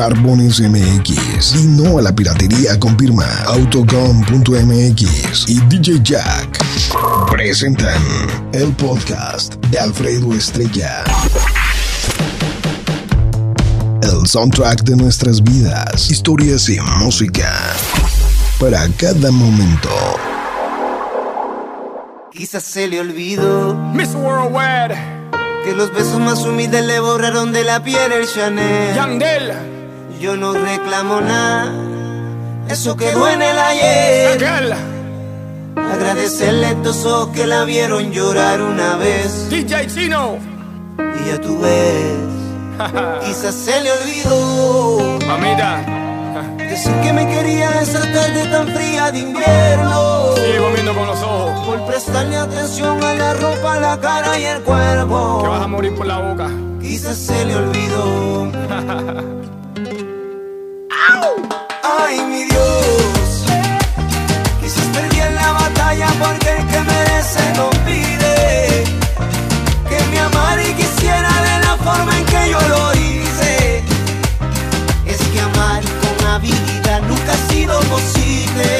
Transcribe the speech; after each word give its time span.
Barbones 0.00 0.60
MX 0.60 1.56
y 1.56 1.66
no 1.66 1.98
a 1.98 2.02
la 2.02 2.10
piratería 2.14 2.80
con 2.80 2.98
firma 2.98 3.26
Autocom.mx 3.48 5.44
y 5.46 5.60
DJ 5.68 6.00
Jack 6.02 6.58
presentan 7.30 8.00
el 8.54 8.72
podcast 8.76 9.56
de 9.66 9.78
Alfredo 9.78 10.32
Estrella. 10.32 11.04
El 14.02 14.26
soundtrack 14.26 14.84
de 14.84 14.96
nuestras 14.96 15.42
vidas, 15.42 16.10
historias 16.10 16.70
y 16.70 16.80
música 16.98 17.52
para 18.58 18.88
cada 18.96 19.30
momento. 19.30 19.90
Quizás 22.32 22.64
se 22.64 22.88
le 22.88 23.00
olvidó 23.00 23.74
Miss 23.92 24.14
Worldwide, 24.14 24.96
que 25.62 25.74
los 25.74 25.92
besos 25.92 26.20
más 26.20 26.38
humildes 26.38 26.86
le 26.86 27.00
borraron 27.00 27.52
de 27.52 27.64
la 27.64 27.84
piel 27.84 28.12
el 28.12 28.26
Chanel. 28.26 28.94
Yandel, 28.94 29.79
Yo 30.20 30.36
no 30.36 30.52
reclamo 30.52 31.22
nada, 31.22 31.72
eso 32.68 32.94
quedó 32.94 33.26
en 33.26 33.40
el 33.40 33.58
ayer. 33.58 34.46
Agradecerle 35.76 36.66
a 36.66 36.70
estos 36.72 37.06
ojos 37.06 37.28
que 37.34 37.46
la 37.46 37.64
vieron 37.64 38.12
llorar 38.12 38.60
una 38.60 38.96
vez. 38.96 39.48
DJ 39.48 39.86
Chino, 39.86 40.36
Y 40.98 41.30
ya 41.30 41.40
tú 41.40 41.58
ves, 41.58 42.18
quizás 43.24 43.54
se 43.54 43.80
le 43.80 43.90
olvidó 43.92 45.18
mamita, 45.26 45.80
decir 46.58 46.92
que 47.00 47.12
me 47.14 47.26
quería 47.26 47.80
esa 47.80 48.00
tarde 48.00 48.44
tan 48.52 48.68
fría 48.68 49.10
de 49.10 49.20
invierno. 49.20 50.34
sigue 50.36 50.58
comiendo 50.58 50.94
con 50.94 51.06
los 51.06 51.22
ojos, 51.22 51.66
Por 51.66 51.86
prestarle 51.86 52.36
atención 52.36 53.02
a 53.02 53.14
la 53.14 53.32
ropa, 53.32 53.80
la 53.80 53.98
cara 53.98 54.38
y 54.38 54.44
el 54.44 54.62
que 54.62 54.70
vas 54.70 54.98
a 54.98 55.06
cuerpo. 55.06 55.68
morir 55.68 55.94
por 55.94 56.04
la 56.04 56.18
boca. 56.18 56.50
Quizás 56.78 57.16
se 57.16 57.42
le 57.46 57.56
olvidó. 57.56 58.52
Ay, 61.98 62.20
mi 62.22 62.44
Dios. 62.44 63.44
Quizás 64.60 64.86
perdí 64.94 65.20
en 65.20 65.34
la 65.34 65.52
batalla 65.52 66.08
porque 66.20 66.50
el 66.56 66.66
que 66.68 66.80
merece 66.80 67.42
no 67.56 67.70
pide. 67.84 68.84
Que 69.88 69.98
me 70.10 70.20
amara 70.20 70.62
y 70.62 70.72
quisiera 70.74 71.32
de 71.48 71.66
la 71.66 71.76
forma 71.78 72.16
en 72.16 72.24
que 72.26 72.50
yo 72.50 72.60
lo 72.68 72.94
hice. 72.94 73.82
Es 75.06 75.18
que 75.32 75.40
amar 75.40 75.82
con 76.02 76.26
habilidad 76.28 77.02
nunca 77.02 77.32
ha 77.32 77.52
sido 77.52 77.80
posible. 77.80 78.79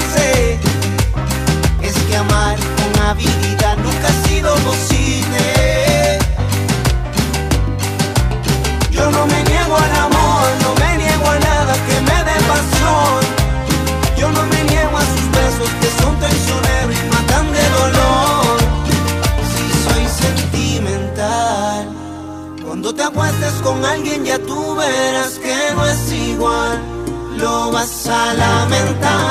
Nunca 3.13 4.07
ha 4.07 4.27
sido 4.27 4.55
posible. 4.55 6.19
Yo 8.91 9.11
no 9.11 9.25
me 9.27 9.43
niego 9.43 9.75
al 9.75 9.95
amor, 9.95 10.47
no 10.61 10.75
me 10.79 10.97
niego 10.97 11.27
a 11.27 11.39
nada 11.39 11.73
que 11.87 12.01
me 12.07 12.23
dé 12.23 12.37
pasión. 12.51 13.21
Yo 14.17 14.31
no 14.31 14.45
me 14.45 14.63
niego 14.63 14.97
a 14.97 15.01
sus 15.01 15.31
besos 15.31 15.69
que 15.81 16.01
son 16.01 16.19
traicioneros 16.19 16.95
y 16.95 17.09
matan 17.09 17.51
de 17.51 17.69
dolor. 17.79 18.57
Si 19.51 19.63
soy 19.85 20.05
sentimental, 20.23 21.87
cuando 22.65 22.93
te 22.95 23.03
acuestes 23.03 23.53
con 23.61 23.83
alguien 23.83 24.23
ya 24.23 24.39
tú 24.39 24.75
verás 24.75 25.31
que 25.31 25.73
no 25.75 25.85
es 25.85 26.13
igual. 26.13 26.81
Lo 27.37 27.71
vas 27.71 28.07
a 28.07 28.33
lamentar. 28.33 29.30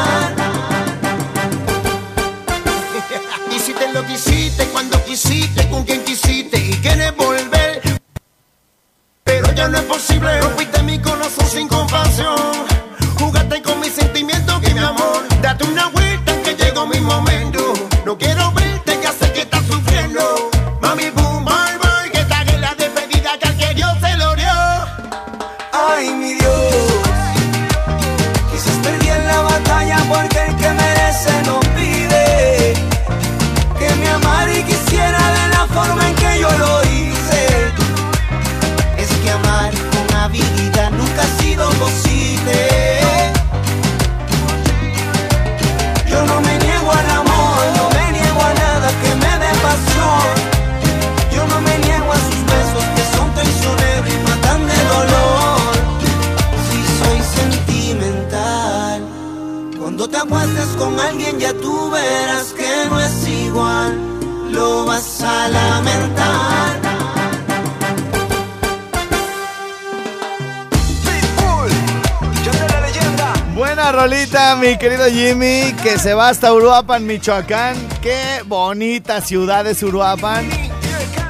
Buena 73.90 74.04
rolita, 74.04 74.54
mi 74.54 74.78
querido 74.78 75.06
Jimmy, 75.06 75.74
que 75.82 75.98
se 75.98 76.14
va 76.14 76.28
hasta 76.28 76.52
Uruapan, 76.54 77.04
Michoacán. 77.04 77.74
Qué 78.00 78.40
bonita 78.46 79.20
ciudad 79.20 79.66
es 79.66 79.82
Uruapan. 79.82 80.48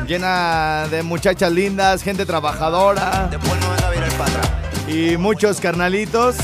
llena 0.07 0.87
de 0.91 1.03
muchachas 1.03 1.51
lindas, 1.53 2.03
gente 2.03 2.27
trabajadora 2.27 3.31
y 4.87 5.17
muchos 5.17 5.59
carnalitos 5.59 6.37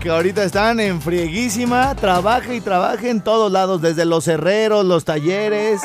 que 0.00 0.10
ahorita 0.10 0.44
están 0.44 0.78
en 0.78 1.02
frieguísima, 1.02 1.96
trabaja 1.96 2.54
y 2.54 2.60
trabaja 2.60 3.08
en 3.08 3.20
todos 3.20 3.50
lados, 3.50 3.82
desde 3.82 4.04
los 4.04 4.28
herreros, 4.28 4.84
los 4.84 5.04
talleres, 5.04 5.80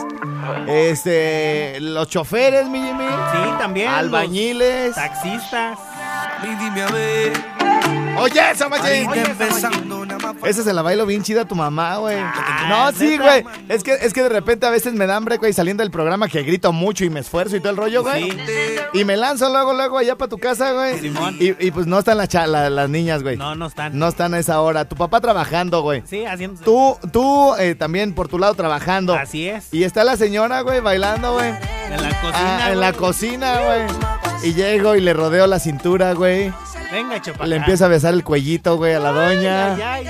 este, 0.68 1.80
los 1.80 2.08
choferes, 2.10 2.70
mi 2.70 2.80
Jimmy, 2.80 3.06
Sí, 3.08 3.50
también. 3.58 3.90
los 3.90 4.00
albañiles. 4.02 4.94
Taxistas. 4.94 5.80
Y 6.44 6.64
dime 6.64 6.84
a 6.84 6.88
ver, 6.92 7.34
Oye, 8.24 8.52
esa 8.52 8.70
machín. 8.70 9.10
Esa 10.46 10.64
se 10.64 10.74
la 10.74 10.82
bailo 10.82 11.06
bien 11.06 11.24
chida 11.24 11.42
a 11.42 11.46
tu 11.48 11.56
mamá, 11.56 11.98
güey. 11.98 12.18
No, 12.70 12.92
sí, 12.92 13.18
güey. 13.18 13.44
Es 13.70 13.84
que, 13.84 13.94
es 13.94 14.14
que 14.14 14.24
de 14.24 14.30
repente 14.30 14.66
a 14.66 14.70
veces 14.70 14.94
me 14.94 15.06
da 15.08 15.16
hambre, 15.16 15.38
güey, 15.38 15.54
saliendo 15.54 15.84
del 15.84 15.92
programa 15.92 16.28
que 16.28 16.44
grito 16.44 16.72
mucho 16.72 17.04
y 17.06 17.10
me 17.10 17.20
esfuerzo 17.20 17.56
y 17.56 17.60
todo 17.60 17.72
el 17.72 17.78
rollo, 17.78 18.04
güey. 18.04 18.32
Sí. 18.32 18.76
Y 18.94 19.06
me 19.06 19.18
lanzo 19.18 19.50
luego, 19.50 19.74
luego 19.74 19.98
allá 19.98 20.16
para 20.18 20.30
tu 20.30 20.38
casa, 20.38 20.72
güey. 20.74 21.08
Y, 21.40 21.56
y 21.68 21.72
pues 21.72 21.86
no 21.88 22.00
están 22.00 22.18
las 22.18 22.34
la- 22.34 22.70
las 22.70 22.90
niñas, 22.90 23.24
güey. 23.24 23.38
No, 23.38 23.56
no 23.56 23.68
están. 23.68 23.98
No 23.98 24.08
están 24.08 24.34
a 24.34 24.40
esa 24.40 24.60
hora. 24.62 24.86
Tu 24.88 24.96
papá 24.96 25.22
trabajando, 25.22 25.82
güey. 25.82 26.04
Sí, 26.06 26.26
haciendo. 26.26 26.62
Tú, 26.62 26.98
tú 27.12 27.56
eh, 27.56 27.76
también 27.76 28.14
por 28.14 28.28
tu 28.28 28.40
lado 28.40 28.54
trabajando. 28.56 29.14
Así 29.16 29.48
es. 29.48 29.74
Y 29.74 29.84
está 29.84 30.04
la 30.04 30.18
señora, 30.18 30.62
güey, 30.62 30.80
bailando, 30.82 31.34
güey. 31.34 31.50
En 31.50 32.02
la 32.02 32.10
cocina. 32.22 32.66
Ah, 32.66 32.72
en 32.72 32.80
la 32.80 32.94
cocina, 32.94 33.54
güey. 33.62 34.50
Y 34.50 34.54
llego 34.54 34.96
y 34.96 35.02
le 35.02 35.14
rodeo 35.14 35.48
la 35.48 35.60
cintura, 35.60 36.14
güey. 36.14 36.52
Venga, 36.94 37.20
chupa. 37.20 37.48
Le 37.48 37.56
empiezo 37.56 37.86
a 37.86 37.88
besar 37.88 38.14
el 38.14 38.24
cuellito, 38.24 38.78
güey, 38.78 38.94
a 38.94 39.00
la 39.00 39.12
doña. 39.12 39.74
Ay, 39.74 39.82
ay. 39.82 40.08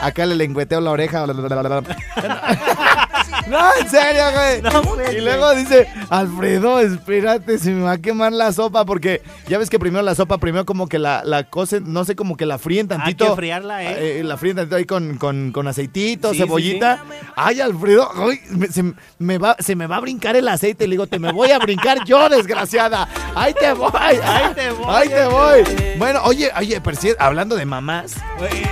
Acá 0.00 0.24
le 0.24 0.34
lengüeteo 0.34 0.80
la 0.80 0.90
oreja. 0.90 1.26
no, 3.48 3.58
en 3.80 3.88
serio, 3.88 4.22
güey. 4.32 4.62
No, 4.62 4.82
güey. 4.82 5.16
y 5.16 5.20
luego 5.20 5.54
dice, 5.54 5.88
Alfredo, 6.10 6.80
espérate, 6.80 7.58
se 7.58 7.70
me 7.70 7.82
va 7.82 7.92
a 7.92 7.98
quemar 7.98 8.32
la 8.32 8.52
sopa. 8.52 8.84
Porque 8.84 9.22
ya 9.48 9.58
ves 9.58 9.68
que 9.70 9.78
primero 9.78 10.02
la 10.02 10.14
sopa, 10.14 10.38
primero 10.38 10.64
como 10.64 10.88
que 10.88 10.98
la, 10.98 11.22
la 11.24 11.44
cocen, 11.44 11.92
no 11.92 12.04
sé, 12.04 12.16
como 12.16 12.36
que 12.36 12.46
la 12.46 12.58
fríen 12.58 12.88
tantito. 12.88 13.24
Hay 13.24 13.30
que 13.30 13.36
friarla, 13.36 13.82
¿eh? 13.84 14.20
Eh, 14.20 14.24
la 14.24 14.36
fríen 14.36 14.56
tantito 14.56 14.76
ahí 14.76 14.84
con, 14.84 15.16
con, 15.18 15.52
con 15.52 15.66
aceitito, 15.68 16.30
Sí, 16.30 16.36
sí, 16.36 16.42
cebollita. 16.42 17.04
Ay, 17.36 17.60
Alfredo, 17.60 18.10
me- 18.50 18.68
se, 18.68 18.84
me 19.18 19.38
va, 19.38 19.56
se 19.58 19.76
me 19.76 19.86
va 19.86 19.96
a 19.96 20.00
brincar 20.00 20.36
el 20.36 20.48
aceite. 20.48 20.86
Le 20.86 20.92
digo, 20.92 21.06
te 21.06 21.18
me 21.18 21.32
voy 21.32 21.50
a 21.50 21.58
brincar 21.58 22.04
yo, 22.04 22.28
desgraciada. 22.28 23.08
Ahí 23.34 23.54
te 23.54 23.72
voy. 23.72 23.90
Ahí 23.94 24.54
te 24.54 24.70
voy, 24.70 24.86
Ahí 24.94 25.08
te 25.08 25.24
voy. 25.26 25.64
Bueno, 25.98 26.20
oye, 26.24 26.50
oye, 26.58 26.80
pero 26.80 26.96
sí, 26.96 27.10
hablando 27.18 27.56
de 27.56 27.64
mamás. 27.66 28.14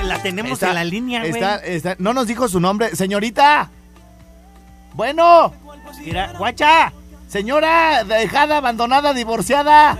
La 0.04 0.20
tenemos 0.22 0.52
Está- 0.52 0.68
en 0.68 0.74
la 0.74 0.84
línea, 0.84 1.20
güey. 1.20 1.32
está- 1.32 1.56
está- 1.56 1.96
no 1.98 2.12
nos 2.12 2.26
dijo 2.26 2.48
su 2.48 2.60
nombre. 2.60 2.94
Señorita. 2.96 3.70
Bueno. 4.94 5.52
Mira, 6.04 6.32
guacha. 6.38 6.92
Señora 7.28 8.02
dejada, 8.04 8.56
abandonada, 8.56 9.14
divorciada. 9.14 9.96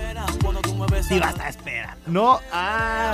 Sí, 1.07 1.19
va 1.19 1.27
a 1.27 1.29
estar 1.29 1.47
esperando. 1.49 2.01
No. 2.07 2.39
Ah. 2.51 3.13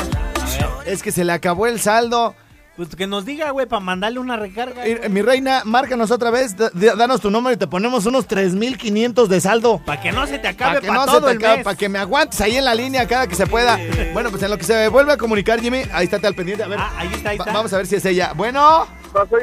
Es 0.86 1.04
que 1.04 1.12
se 1.12 1.24
le 1.24 1.34
acabó 1.34 1.68
el 1.68 1.80
saldo. 1.80 2.34
Pues 2.78 2.96
que 2.96 3.08
nos 3.08 3.26
diga, 3.26 3.50
güey, 3.50 3.66
para 3.66 3.80
mandarle 3.80 4.20
una 4.20 4.38
recarga. 4.38 4.84
Mi 5.10 5.24
reina, 5.24 5.64
márcanos 5.66 6.12
otra 6.12 6.30
vez. 6.30 6.56
Danos 6.76 7.22
tu 7.22 7.32
número 7.32 7.54
y 7.56 7.58
te 7.58 7.66
ponemos 7.66 8.06
unos 8.06 8.28
3,500 8.28 9.30
de 9.30 9.42
saldo. 9.42 9.82
Para 9.84 10.00
que 10.00 10.12
no 10.12 10.28
se 10.28 10.34
te 10.38 10.54
Para 10.54 10.70
acabe 10.72 10.82
que 10.82 10.88
para 10.88 11.06
no 11.06 11.12
se 11.12 11.22
te 11.22 11.32
el 11.32 11.38
acabe, 11.38 11.64
para 11.64 11.76
que 11.76 11.90
me 11.90 11.98
aguantes 11.98 12.40
ahí 12.40 12.56
en 12.56 12.66
la 12.66 12.76
línea 12.76 13.08
cada 13.08 13.26
que 13.26 13.34
se 13.36 13.48
pueda. 13.48 13.80
Bueno, 14.14 14.30
pues 14.30 14.44
en 14.44 14.52
lo 14.52 14.60
que 14.60 14.64
se 14.64 14.90
vuelve 14.90 15.12
a 15.14 15.18
comunicar, 15.18 15.60
Jimmy, 15.60 15.82
ahí 15.92 16.08
está 16.08 16.26
al 16.28 16.36
pendiente. 16.36 16.64
A 16.64 16.68
ver, 16.68 16.80
Ah, 16.80 16.92
ahí 16.98 17.10
está, 17.12 17.30
ahí 17.32 17.38
está. 17.40 17.52
vamos 17.52 17.74
a 17.74 17.78
ver 17.78 17.88
si 17.88 17.96
es 17.96 18.06
ella. 18.06 18.34
Bueno. 18.36 18.86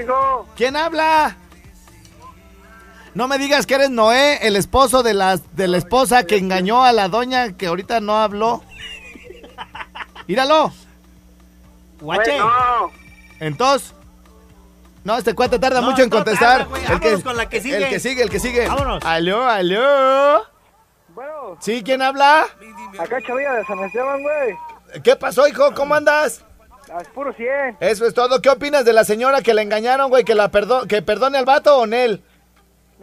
hijo? 0.01 0.49
¿Quién 0.57 0.77
habla? 0.77 1.37
No 3.15 3.29
me 3.29 3.39
digas 3.39 3.65
que 3.67 3.75
eres 3.75 3.91
Noé, 3.91 4.39
el 4.47 4.57
esposo 4.57 5.03
de 5.03 5.15
la, 5.15 5.39
de 5.53 5.69
la 5.69 5.79
esposa 5.79 6.25
que 6.25 6.37
engañó 6.37 6.85
a 6.85 6.93
la 6.93 7.09
doña 7.09 7.53
que 7.57 7.67
ahorita 7.67 8.01
no 8.01 8.17
habló. 8.17 8.63
Míralo. 10.27 10.73
Guache. 12.01 12.39
No, 12.39 12.91
Entonces. 13.41 13.95
No, 15.05 15.17
este 15.19 15.35
cuate 15.35 15.59
tarda 15.59 15.81
No, 15.81 15.91
mucho 15.91 16.03
en 16.03 16.11
contestar. 16.11 16.61
tarda, 16.67 16.71
güey. 16.71 16.83
Vámonos 16.87 17.23
con 17.23 17.37
la 17.37 17.49
que 17.49 17.61
sigue. 17.61 17.77
El 17.77 17.89
que 17.89 18.01
sigue, 18.01 18.23
el 18.23 18.31
que 18.31 18.41
sigue. 18.41 18.67
Vámonos. 18.67 19.05
Aló, 19.05 19.45
aló. 19.49 20.45
bueno, 21.09 21.57
¿Sí? 21.61 21.83
¿Quién 21.85 22.03
habla? 22.03 22.47
acá 22.99 23.19
Chavilla 23.25 23.53
de 23.53 23.65
San 23.67 23.79
Esteban, 23.81 24.23
güey. 24.23 25.03
¿Qué 25.03 25.15
pasó, 25.15 25.47
hijo? 25.47 25.73
¿Cómo 25.75 25.95
andas? 25.95 26.43
Es 27.01 27.09
puro 27.09 27.33
100. 27.33 27.77
Eso 27.81 28.07
es 28.07 28.15
todo. 28.15 28.41
¿Qué 28.41 28.49
opinas 28.49 28.85
de 28.85 28.93
la 28.93 29.05
señora 29.05 29.43
que 29.43 29.55
la 29.55 29.63
engañaron, 29.63 30.09
güey? 30.11 30.25
¿Que 30.25 30.35
la 30.35 30.49
perdo 30.51 30.87
que 30.87 31.03
perdone 31.03 31.39
al 31.39 31.45
vato 31.45 31.79
o 31.79 31.85
él? 31.85 32.23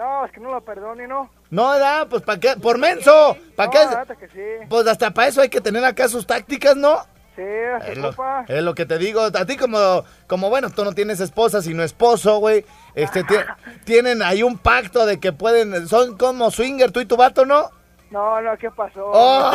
No, 0.01 0.25
es 0.25 0.31
que 0.31 0.39
no 0.39 0.49
lo 0.51 0.61
perdone, 0.61 1.07
¿no? 1.07 1.29
No, 1.51 1.77
da, 1.77 2.07
pues 2.09 2.23
¿para 2.23 2.39
qué? 2.39 2.55
Por 2.59 2.79
menso. 2.79 3.37
¿Para 3.55 3.67
no, 3.67 3.71
qué? 3.71 3.95
la 4.09 4.15
que 4.15 4.27
sí. 4.29 4.65
Pues 4.67 4.87
hasta 4.87 5.11
para 5.11 5.27
eso 5.27 5.41
hay 5.41 5.49
que 5.49 5.61
tener 5.61 5.85
acá 5.85 6.07
sus 6.07 6.25
tácticas, 6.25 6.75
¿no? 6.75 6.97
Sí, 7.35 7.43
Es 7.87 7.97
lo, 7.99 8.09
es 8.47 8.63
lo 8.63 8.73
que 8.73 8.87
te 8.87 8.97
digo. 8.97 9.21
A 9.21 9.45
ti 9.45 9.57
como, 9.57 10.03
como 10.25 10.49
bueno, 10.49 10.71
tú 10.71 10.83
no 10.83 10.93
tienes 10.93 11.19
esposa, 11.19 11.61
sino 11.61 11.83
esposo, 11.83 12.39
güey. 12.39 12.65
Este, 12.95 13.23
ti- 13.23 13.35
tienen 13.85 14.23
ahí 14.23 14.41
un 14.41 14.57
pacto 14.57 15.05
de 15.05 15.19
que 15.19 15.33
pueden, 15.33 15.87
son 15.87 16.17
como 16.17 16.49
swinger, 16.49 16.91
tú 16.91 16.99
y 16.99 17.05
tu 17.05 17.15
vato, 17.15 17.45
¿no? 17.45 17.69
No, 18.09 18.41
no, 18.41 18.57
¿qué 18.57 18.71
pasó? 18.71 19.05
Oh, 19.13 19.51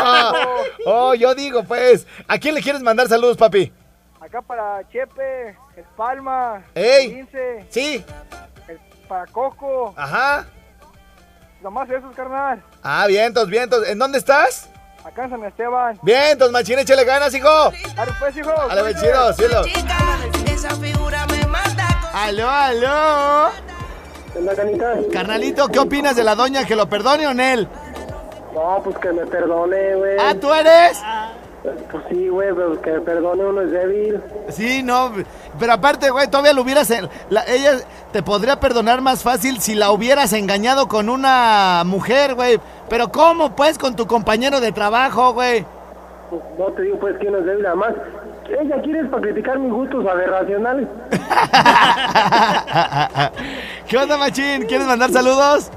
oh, 0.87 1.15
yo 1.15 1.35
digo, 1.35 1.65
pues, 1.65 2.07
¿a 2.29 2.39
quién 2.39 2.55
le 2.55 2.63
quieres 2.63 2.83
mandar 2.83 3.09
saludos, 3.09 3.37
papi? 3.37 3.73
Acá 4.21 4.41
para 4.43 4.87
Chepe, 4.91 5.57
Espalma, 5.77 6.63
Ey. 6.75 7.09
Lince, 7.15 7.67
Sí, 7.69 7.97
el- 7.97 8.56
para 9.09 9.27
Coco. 9.27 9.95
ajá. 9.97 10.47
Nomás 11.63 11.89
esos, 11.91 12.15
carnal. 12.15 12.63
Ah, 12.83 13.07
vientos, 13.09 13.49
vientos. 13.49 13.89
¿En 13.89 13.99
dónde 13.99 14.19
estás? 14.19 14.69
Acá 15.05 15.25
en 15.25 15.31
San 15.31 15.45
Esteban. 15.45 15.99
Vientos, 16.03 16.53
machín, 16.53 16.79
échale 16.79 17.05
ganas, 17.05 17.33
hijo. 17.35 17.49
Dale, 17.95 18.13
pues, 18.19 18.37
hijo. 18.37 18.51
A 18.51 18.75
la 18.75 18.95
chido, 18.95 19.33
cielo. 19.33 19.63
Esa 20.47 20.71
figura 20.77 21.27
me 21.27 21.47
mata. 21.47 21.89
Aló, 22.13 22.49
aló. 22.49 23.51
¿Qué 24.33 24.39
onda, 24.39 24.55
canita? 24.55 24.95
Carnalito, 25.13 25.69
¿qué 25.69 25.79
opinas 25.79 26.15
de 26.15 26.25
la 26.25 26.35
doña 26.35 26.65
que 26.67 26.77
lo 26.77 26.89
perdone 26.89 27.27
o 27.27 27.31
en 27.31 27.41
él? 27.41 27.69
No, 28.53 28.81
pues 28.85 28.99
que 28.99 29.13
me 29.13 29.27
perdone, 29.27 29.95
güey. 29.97 30.17
Ah, 30.21 30.35
¿tú 30.41 30.53
eres? 30.53 30.99
Pues 31.91 32.05
sí, 32.11 32.29
güey, 32.29 32.49
pero 32.55 32.81
que 32.81 32.91
perdone 33.01 33.45
uno 33.45 33.63
es 33.63 33.71
débil. 33.71 34.21
Sí, 34.51 34.83
no, 34.83 35.13
pero 35.59 35.73
aparte, 35.73 36.11
güey, 36.11 36.29
todavía 36.29 36.53
lo 36.53 36.63
hubieras... 36.63 36.93
la- 37.31 37.45
ella 37.47 37.79
te 38.13 38.23
podría 38.23 38.61
perdonar 38.61 39.01
más 39.01 39.23
fácil 39.23 39.61
si 39.61 39.75
la 39.75 39.91
hubieras 39.91 40.33
engañado 40.33 40.87
con 40.89 41.09
una 41.09 41.83
mujer, 41.85 42.35
güey. 42.35 42.61
Pero 42.89 43.11
¿cómo, 43.11 43.55
pues, 43.57 43.79
con 43.79 43.97
tu 43.97 44.07
compañero 44.07 44.61
de 44.61 44.73
trabajo, 44.73 45.33
güey? 45.33 45.65
Pues, 46.31 46.43
no 46.59 46.67
te 46.67 46.83
digo, 46.83 46.99
pues, 47.01 47.17
que 47.19 47.29
uno 47.29 47.39
es 47.39 47.47
débil. 47.47 47.67
Además, 47.67 47.93
ella 48.49 48.81
quiere 48.83 49.05
para 49.07 49.23
criticar 49.23 49.59
mis 49.59 49.73
gustos 49.73 50.07
aberracionales. 50.07 50.87
¿Qué 53.89 53.99
onda, 53.99 54.17
machín? 54.17 54.65
¿Quieres 54.67 54.87
mandar 54.87 55.11
saludos? 55.11 55.71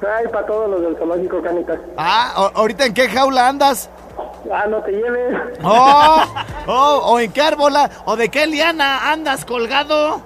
Ay, 0.00 0.26
para 0.32 0.46
todos 0.46 0.70
los 0.70 0.80
del 0.80 0.96
zoológico, 0.96 1.42
canita. 1.42 1.76
Ah, 1.96 2.32
¿o- 2.36 2.52
¿ahorita 2.60 2.86
en 2.86 2.94
qué 2.94 3.08
jaula 3.08 3.48
andas? 3.48 3.90
Ah, 4.52 4.66
no 4.68 4.78
te 4.82 4.92
lleves. 4.92 5.36
Oh, 5.62 6.22
oh, 6.66 7.00
¿o 7.12 7.20
en 7.20 7.32
qué 7.32 7.42
árbola? 7.42 7.90
¿O 8.04 8.16
de 8.16 8.28
qué 8.28 8.46
liana 8.46 9.10
andas 9.10 9.44
colgado? 9.44 10.20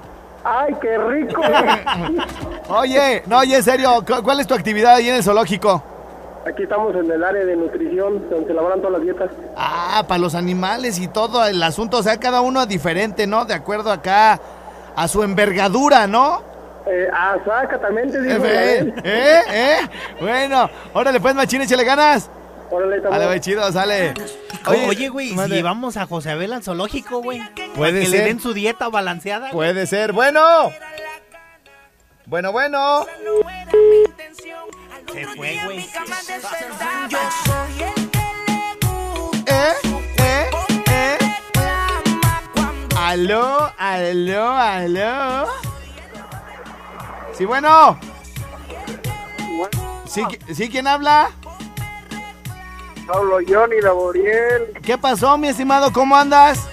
Ay, 0.45 0.75
qué 0.81 0.99
rico. 0.99 1.40
Oye, 2.69 3.23
no, 3.26 3.38
oye, 3.38 3.57
en 3.57 3.62
serio, 3.62 4.04
¿cu- 4.07 4.23
¿cuál 4.23 4.40
es 4.40 4.47
tu 4.47 4.54
actividad 4.54 4.95
ahí 4.97 5.09
en 5.09 5.16
el 5.16 5.23
zoológico? 5.23 5.83
Aquí 6.49 6.64
estamos 6.64 6.95
en 6.97 7.11
el 7.11 7.23
área 7.23 7.45
de 7.45 7.54
nutrición, 7.57 8.28
donde 8.28 8.47
se 8.47 8.52
elaboran 8.52 8.81
todas 8.81 8.95
las 8.95 9.02
dietas. 9.02 9.31
Ah, 9.57 10.04
para 10.09 10.19
los 10.19 10.35
animales 10.35 10.99
y 10.99 11.07
todo 11.09 11.45
el 11.47 11.62
asunto, 11.62 11.99
o 11.99 12.02
sea, 12.02 12.19
cada 12.19 12.40
uno 12.40 12.66
diferente, 12.66 13.26
¿no? 13.26 13.45
De 13.45 13.54
acuerdo 13.54 13.92
acá 13.92 14.40
a 14.97 15.07
su 15.09 15.23
envergadura, 15.23 16.07
¿no? 16.09 16.42
Eh, 16.87 17.09
ah, 17.12 17.37
exactamente, 17.37 18.19
Eh, 18.19 18.23
dijo. 18.23 18.45
eh, 18.45 18.95
eh, 19.04 19.40
eh. 19.52 19.76
Bueno, 20.21 20.69
órale 20.95 21.21
pues, 21.21 21.35
machín, 21.37 21.62
échale 21.62 21.85
ganas. 21.85 22.28
Órale. 22.72 23.00
Dale, 23.00 23.26
güey, 23.26 23.40
chido, 23.40 23.70
sale. 23.70 24.14
Oye, 24.66 25.10
güey, 25.10 25.28
si 25.28 25.48
llevamos 25.48 25.98
a 25.98 26.06
José 26.06 26.30
Abel 26.30 26.54
al 26.54 26.62
zoológico, 26.62 27.20
güey. 27.20 27.42
Puede 27.74 28.00
que 28.00 28.06
ser. 28.06 28.20
le 28.20 28.24
den 28.24 28.40
su 28.40 28.54
dieta 28.54 28.88
balanceada. 28.88 29.50
Puede 29.50 29.86
ser, 29.86 30.12
bueno. 30.12 30.72
Bueno, 32.24 32.50
bueno. 32.50 33.06
Se 35.12 35.26
fue, 35.26 35.60
güey. 35.64 35.86
Yo 37.10 37.18
soy 37.44 37.82
el 37.82 38.10
que 38.10 38.18
le 38.46 39.20
gusta. 39.20 39.52
¿Eh? 39.52 39.72
¿Eh? 40.18 40.50
¿Eh? 40.86 41.18
Aló, 42.96 43.70
aló, 43.76 44.50
aló. 44.50 45.46
Sí, 47.36 47.44
bueno. 47.44 47.98
Sí, 50.06 50.22
¿sí 50.54 50.70
quién 50.70 50.86
habla? 50.86 51.30
Pablo 53.06 53.38
Johnny 53.47 53.80
Laboriel. 53.80 54.73
¿Qué 54.82 54.97
pasó, 54.99 55.37
mi 55.38 55.49
estimado? 55.49 55.92
¿Cómo 55.92 56.16
andas? 56.16 56.68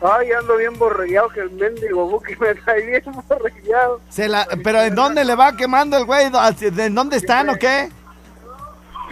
Ay, 0.00 0.32
ando 0.32 0.56
bien 0.56 0.76
borregueado 0.78 1.28
que 1.28 1.40
el 1.40 1.50
mendigo 1.52 2.08
Buki 2.08 2.34
me 2.36 2.54
trae 2.56 2.84
bien 2.84 3.02
borregueado. 3.28 4.00
Se 4.08 4.28
la, 4.28 4.46
pero 4.64 4.80
¿en 4.82 4.94
dónde 4.94 5.24
le 5.24 5.36
va 5.36 5.56
quemando 5.56 5.96
el 5.96 6.04
güey? 6.04 6.30
¿De 6.30 6.90
dónde 6.90 7.16
están 7.18 7.50
o 7.50 7.56
qué? 7.56 7.88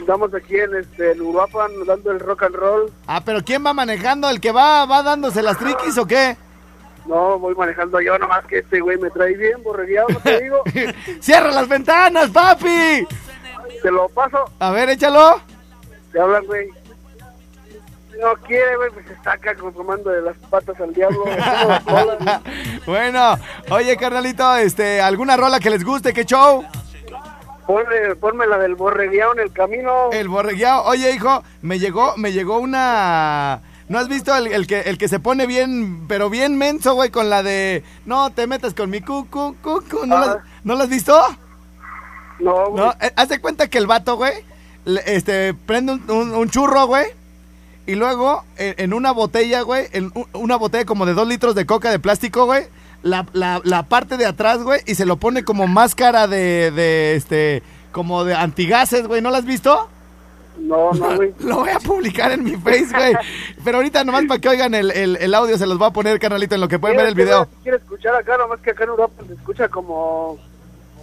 Estamos 0.00 0.34
aquí 0.34 0.56
en 0.56 0.74
este 0.76 1.12
en 1.12 1.20
Uruapan 1.20 1.70
dando 1.86 2.10
el 2.10 2.18
rock 2.18 2.44
and 2.44 2.54
roll. 2.56 2.92
Ah, 3.06 3.20
pero 3.24 3.44
¿quién 3.44 3.64
va 3.64 3.72
manejando? 3.72 4.28
¿El 4.30 4.40
que 4.40 4.50
va, 4.50 4.86
va 4.86 5.02
dándose 5.02 5.42
las 5.42 5.58
triquis 5.58 5.96
o 5.98 6.06
qué? 6.06 6.36
No, 7.06 7.38
voy 7.38 7.54
manejando 7.54 8.00
yo, 8.00 8.18
nomás 8.18 8.44
que 8.46 8.58
este 8.58 8.80
güey 8.80 8.96
me 8.98 9.10
trae 9.10 9.36
bien 9.36 9.62
borregueado, 9.62 10.08
¿no 10.08 10.20
te 10.20 10.42
digo? 10.42 10.62
¡Cierra 11.20 11.50
las 11.50 11.68
ventanas, 11.68 12.30
papi! 12.30 13.06
Te 13.82 13.90
lo 13.90 14.08
paso. 14.08 14.44
A 14.58 14.70
ver, 14.70 14.90
échalo. 14.90 15.40
Te 16.12 16.20
hablan, 16.20 16.44
güey. 16.46 16.68
No 18.20 18.34
quiere, 18.46 18.76
güey, 18.76 18.90
pues 18.90 19.06
se 19.06 19.16
saca 19.22 19.54
como 19.54 19.72
tomando 19.72 20.10
de 20.10 20.20
las 20.20 20.36
patas 20.50 20.78
al 20.80 20.92
diablo. 20.92 21.24
bueno, 22.86 23.38
oye, 23.70 23.96
carnalito, 23.96 24.56
este, 24.56 25.00
¿alguna 25.00 25.36
rola 25.36 25.60
que 25.60 25.70
les 25.70 25.84
guste? 25.84 26.12
¿Qué 26.12 26.24
show? 26.24 26.64
Ponme, 27.66 28.16
ponme 28.16 28.46
la 28.46 28.58
del 28.58 28.74
borregueado 28.74 29.32
en 29.34 29.40
el 29.40 29.52
camino. 29.52 30.10
El 30.12 30.28
borregueado. 30.28 30.84
Oye, 30.84 31.12
hijo, 31.12 31.44
me 31.62 31.78
llegó, 31.78 32.14
me 32.16 32.32
llegó 32.32 32.58
una... 32.58 33.60
¿No 33.88 33.98
has 33.98 34.08
visto 34.08 34.36
el, 34.36 34.48
el 34.48 34.66
que, 34.66 34.80
el 34.80 34.98
que 34.98 35.08
se 35.08 35.18
pone 35.18 35.46
bien, 35.46 36.06
pero 36.06 36.30
bien 36.30 36.58
menso, 36.58 36.94
güey, 36.94 37.10
con 37.10 37.30
la 37.30 37.42
de... 37.42 37.84
No 38.06 38.30
te 38.30 38.46
metas 38.46 38.74
con 38.74 38.90
mi 38.90 39.00
cucu, 39.00 39.56
cucu. 39.62 40.04
¿No, 40.06 40.18
la, 40.18 40.44
¿no 40.64 40.74
lo 40.74 40.82
has 40.82 40.88
visto? 40.88 41.18
No, 42.38 42.70
güey. 42.70 42.84
No, 42.84 42.92
eh, 43.00 43.12
haz 43.16 43.28
de 43.28 43.40
cuenta 43.40 43.68
que 43.68 43.78
el 43.78 43.86
vato, 43.86 44.16
güey, 44.16 44.44
este, 45.06 45.54
prende 45.54 45.92
un, 45.94 46.10
un- 46.10 46.34
un 46.34 46.50
churro, 46.50 46.86
güey, 46.86 47.06
y 47.86 47.94
luego 47.94 48.44
en, 48.56 48.74
en 48.78 48.94
una 48.94 49.12
botella, 49.12 49.62
güey, 49.62 49.86
en 49.92 50.12
una 50.32 50.56
botella 50.56 50.84
como 50.84 51.06
de 51.06 51.14
dos 51.14 51.26
litros 51.28 51.54
de 51.54 51.66
coca 51.66 51.90
de 51.90 51.98
plástico, 51.98 52.44
güey, 52.46 52.64
la, 53.02 53.26
la, 53.32 53.60
la 53.64 53.84
parte 53.84 54.16
de 54.16 54.26
atrás, 54.26 54.62
güey, 54.62 54.80
y 54.86 54.94
se 54.94 55.06
lo 55.06 55.16
pone 55.16 55.44
como 55.44 55.66
máscara 55.66 56.26
de, 56.26 56.70
de 56.70 57.14
este, 57.16 57.62
como 57.92 58.24
de 58.24 58.34
antigases, 58.34 59.06
güey, 59.06 59.22
¿no 59.22 59.30
lo 59.30 59.36
has 59.36 59.44
visto? 59.46 59.88
No, 60.58 60.92
no, 60.92 61.16
güey. 61.16 61.32
Lo 61.40 61.56
voy 61.60 61.70
a 61.70 61.78
publicar 61.78 62.32
en 62.32 62.44
mi 62.44 62.54
face, 62.56 62.88
güey. 62.94 63.14
Pero 63.64 63.78
ahorita 63.78 64.04
nomás 64.04 64.24
para 64.26 64.40
que 64.40 64.48
oigan 64.50 64.74
el, 64.74 64.90
el, 64.90 65.16
el 65.16 65.34
audio 65.34 65.56
se 65.56 65.66
los 65.66 65.78
voy 65.78 65.88
a 65.88 65.92
poner, 65.92 66.18
carnalito, 66.20 66.54
en 66.54 66.60
lo 66.60 66.68
que 66.68 66.78
pueden 66.78 66.98
ver 66.98 67.06
el 67.06 67.14
video. 67.14 67.48
Quiero 67.62 67.78
escuchar 67.78 68.14
acá, 68.14 68.36
nomás 68.36 68.60
que 68.60 68.70
acá 68.70 68.84
en 68.84 68.90
Uruapan 68.90 69.26
se 69.26 69.32
escucha 69.34 69.68
como, 69.68 70.36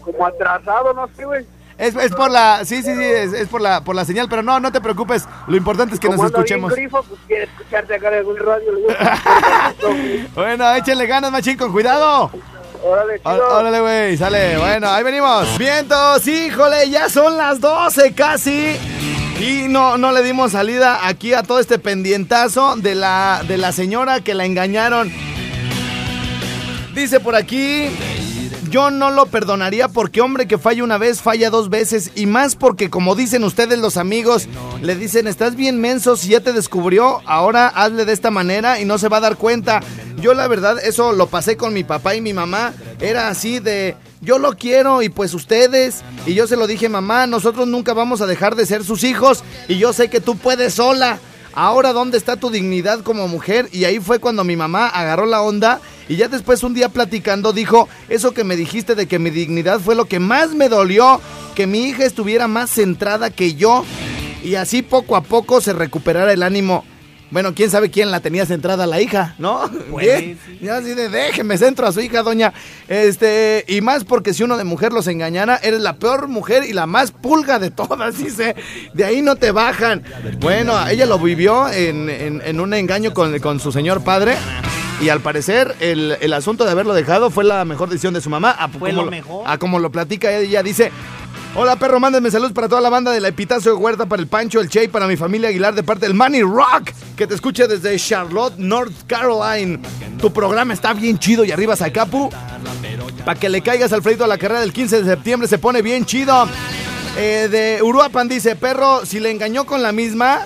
como 0.02 0.26
atrasado, 0.26 0.94
no 0.94 1.08
sé, 1.16 1.26
güey. 1.26 1.46
Es, 1.78 1.96
es 1.96 2.12
por 2.12 2.32
la, 2.32 2.66
sí, 2.66 2.82
sí, 2.82 2.96
sí, 2.96 3.04
es, 3.04 3.34
es 3.34 3.48
por 3.48 3.62
la, 3.62 3.82
por 3.84 3.96
la 3.96 4.04
señal, 4.04 4.28
pero 4.28 4.42
no, 4.42 4.60
no 4.60 4.72
te 4.72 4.82
preocupes. 4.82 5.26
Lo 5.48 5.56
importante 5.58 5.94
es 5.94 6.00
que 6.00 6.08
Como 6.08 6.24
nos 6.24 6.32
escuchemos. 6.32 6.72
grifo, 6.74 7.04
pues 7.04 7.20
quiere 7.28 7.44
escucharte 7.44 7.96
acá 7.96 8.08
en 8.10 8.14
algún 8.16 8.38
radio. 8.38 8.72
Bueno, 10.36 10.74
échenle 10.76 11.06
ganas, 11.06 11.32
machín, 11.32 11.58
con 11.58 11.72
cuidado. 11.72 12.32
Órale. 12.84 13.22
Órale, 13.24 13.80
güey, 13.82 14.18
sale. 14.18 14.58
Bueno, 14.58 14.90
ahí 14.90 15.04
venimos. 15.04 15.58
Vientos, 15.58 16.28
híjole, 16.28 16.90
ya 16.90 17.10
son 17.10 17.38
las 17.38 17.60
12 17.60 18.14
casi. 18.14 18.76
Y 19.40 19.68
no, 19.68 19.98
no 19.98 20.12
le 20.12 20.24
dimos 20.24 20.54
salida 20.54 21.08
aquí 21.08 21.34
a 21.34 21.44
todo 21.44 21.60
este 21.60 21.78
pendientazo 21.78 22.76
de 22.78 22.96
la, 22.96 23.44
de 23.48 23.58
la 23.58 23.72
señora 23.72 24.22
que 24.22 24.34
la 24.34 24.46
engañaron. 24.46 25.12
Dice 26.96 27.20
por 27.20 27.36
aquí, 27.36 27.90
yo 28.70 28.92
no 28.92 29.12
lo 29.12 29.26
perdonaría 29.28 29.88
porque 29.88 30.22
hombre 30.22 30.48
que 30.48 30.58
falla 30.58 30.84
una 30.84 30.98
vez, 30.98 31.22
falla 31.22 31.50
dos 31.50 31.70
veces. 31.70 32.12
Y 32.16 32.26
más 32.26 32.56
porque 32.56 32.90
como 32.90 33.16
dicen 33.16 33.44
ustedes 33.44 33.80
los 33.80 33.98
amigos, 33.98 34.48
le 34.82 34.96
dicen, 34.96 35.28
estás 35.28 35.56
bien 35.56 35.80
menso, 35.80 36.18
si 36.18 36.30
ya 36.30 36.40
te 36.40 36.54
descubrió, 36.54 37.22
ahora 37.26 37.68
hazle 37.68 38.06
de 38.06 38.14
esta 38.14 38.32
manera 38.32 38.80
y 38.80 38.86
no 38.86 38.98
se 38.98 39.10
va 39.10 39.18
a 39.18 39.22
dar 39.22 39.38
cuenta. 39.38 39.82
Yo 40.22 40.34
la 40.34 40.48
verdad, 40.48 40.78
eso 40.84 41.12
lo 41.12 41.28
pasé 41.28 41.58
con 41.58 41.74
mi 41.74 41.84
papá 41.84 42.16
y 42.16 42.22
mi 42.22 42.34
mamá. 42.34 42.74
Era 43.00 43.30
así 43.30 43.60
de, 43.60 43.96
yo 44.22 44.40
lo 44.40 44.54
quiero 44.54 45.02
y 45.02 45.10
pues 45.10 45.34
ustedes. 45.34 46.04
Y 46.26 46.34
yo 46.34 46.48
se 46.48 46.58
lo 46.58 46.68
dije, 46.68 46.90
mamá, 46.90 47.28
nosotros 47.28 47.68
nunca 47.68 47.94
vamos 47.94 48.22
a 48.22 48.28
dejar 48.28 48.56
de 48.56 48.66
ser 48.66 48.84
sus 48.84 49.04
hijos. 49.04 49.44
Y 49.68 49.78
yo 49.78 49.94
sé 49.94 50.10
que 50.10 50.22
tú 50.22 50.38
puedes 50.38 50.74
sola. 50.76 51.20
Ahora, 51.54 51.92
¿dónde 51.92 52.18
está 52.18 52.36
tu 52.36 52.52
dignidad 52.52 53.02
como 53.02 53.28
mujer? 53.28 53.68
Y 53.72 53.86
ahí 53.86 54.00
fue 54.00 54.20
cuando 54.20 54.44
mi 54.44 54.56
mamá 54.56 54.88
agarró 54.88 55.26
la 55.26 55.42
onda 55.42 55.82
y 56.10 56.16
ya 56.16 56.28
después 56.28 56.64
un 56.64 56.74
día 56.74 56.90
platicando 56.90 57.54
dijo, 57.54 57.88
eso 58.10 58.34
que 58.34 58.44
me 58.44 58.56
dijiste 58.56 58.96
de 58.96 59.08
que 59.08 59.20
mi 59.20 59.30
dignidad 59.30 59.80
fue 59.80 59.96
lo 59.96 60.06
que 60.06 60.20
más 60.20 60.54
me 60.54 60.70
dolió, 60.70 61.20
que 61.56 61.68
mi 61.68 61.86
hija 61.86 62.06
estuviera 62.06 62.48
más 62.48 62.70
centrada 62.70 63.30
que 63.30 63.56
yo 63.56 63.86
y 64.44 64.56
así 64.56 64.82
poco 64.82 65.16
a 65.16 65.22
poco 65.22 65.60
se 65.62 65.74
recuperara 65.74 66.32
el 66.34 66.44
ánimo. 66.44 66.86
Bueno, 67.30 67.54
quién 67.54 67.70
sabe 67.70 67.92
quién 67.92 68.10
la 68.10 68.22
tenía 68.22 68.46
centrada 68.46 68.88
la 68.88 69.02
hija, 69.02 69.36
¿no? 69.38 69.70
Pues, 69.92 70.06
Bien. 70.06 70.40
Ya 70.62 70.78
así 70.78 70.94
de 70.94 71.10
déjeme 71.10 71.58
centro 71.58 71.86
a 71.86 71.92
su 71.92 72.00
hija, 72.00 72.24
doña. 72.24 72.54
Este, 72.88 73.66
y 73.68 73.82
más 73.82 74.06
porque 74.06 74.34
si 74.34 74.44
uno 74.44 74.56
de 74.56 74.64
mujer 74.64 74.94
los 74.94 75.08
engañara, 75.08 75.58
eres 75.62 75.82
la 75.82 75.98
peor 75.98 76.30
mujer 76.30 76.64
y 76.64 76.72
la 76.72 76.86
más 76.86 77.12
pulga 77.12 77.60
de 77.60 77.70
todas, 77.70 78.18
dice. 78.24 78.56
De 78.94 79.04
ahí 79.04 79.22
no 79.22 79.36
te 79.36 79.52
bajan. 79.52 80.04
Bueno, 80.40 80.74
ella 80.88 81.06
lo 81.06 81.20
vivió 81.20 81.70
en, 81.70 82.10
en- 82.10 82.42
en 82.46 82.60
un 82.62 82.74
engaño 82.74 83.14
con, 83.14 83.38
con 83.40 83.60
su 83.60 83.74
señor 83.74 84.06
padre. 84.06 84.38
Y 85.00 85.10
al 85.10 85.20
parecer, 85.22 85.76
el, 85.80 86.18
el 86.22 86.34
asunto 86.34 86.66
de 86.66 86.72
haberlo 86.72 86.94
dejado 86.94 87.30
fue 87.30 87.44
la 87.44 87.64
mejor 87.66 87.90
decisión 87.90 88.14
de 88.14 88.22
su 88.22 88.30
mamá. 88.30 88.52
A, 88.52 88.68
Fue 88.68 88.90
como 88.90 89.04
lo 89.06 89.12
mejor. 89.12 89.44
A 89.46 89.58
como 89.58 89.80
lo 89.80 89.92
platica 89.92 90.32
ella, 90.36 90.64
dice. 90.64 90.92
Hola 91.56 91.76
perro, 91.78 92.00
mándenme 92.00 92.30
saludos 92.30 92.52
para 92.52 92.68
toda 92.68 92.82
la 92.82 92.90
banda 92.90 93.12
de 93.12 93.20
la 93.20 93.30
Epitazo 93.30 93.70
de 93.70 93.76
Huerta, 93.76 94.06
para 94.06 94.22
el 94.22 94.28
Pancho, 94.28 94.60
el 94.60 94.70
Che, 94.70 94.90
para 94.90 95.08
mi 95.08 95.18
familia 95.18 95.50
Aguilar 95.50 95.74
de 95.74 95.82
parte 95.82 96.06
del 96.06 96.14
Manny 96.14 96.42
Rock, 96.44 96.92
que 97.16 97.26
te 97.26 97.34
escuche 97.34 97.68
desde 97.68 97.98
Charlotte, 97.98 98.58
North 98.58 98.94
Carolina. 99.08 99.80
Tu 100.20 100.32
programa 100.32 100.74
está 100.74 100.94
bien 100.94 101.18
chido 101.18 101.44
y 101.46 101.52
arriba 101.52 101.76
Zacapu. 101.76 102.30
Para 103.26 103.40
que 103.40 103.50
le 103.50 103.62
caigas 103.62 103.92
Alfredo 103.92 104.24
a 104.24 104.28
la 104.28 104.38
carrera 104.38 104.60
del 104.62 104.72
15 104.74 105.02
de 105.04 105.10
septiembre, 105.10 105.48
se 105.48 105.58
pone 105.58 105.82
bien 105.82 106.06
chido. 106.06 106.48
Eh, 107.18 107.48
de 107.50 107.82
Uruapan 107.82 108.28
dice, 108.28 108.56
perro, 108.56 109.04
si 109.06 109.20
le 109.20 109.32
engañó 109.32 109.66
con 109.66 109.82
la 109.82 109.92
misma, 109.92 110.46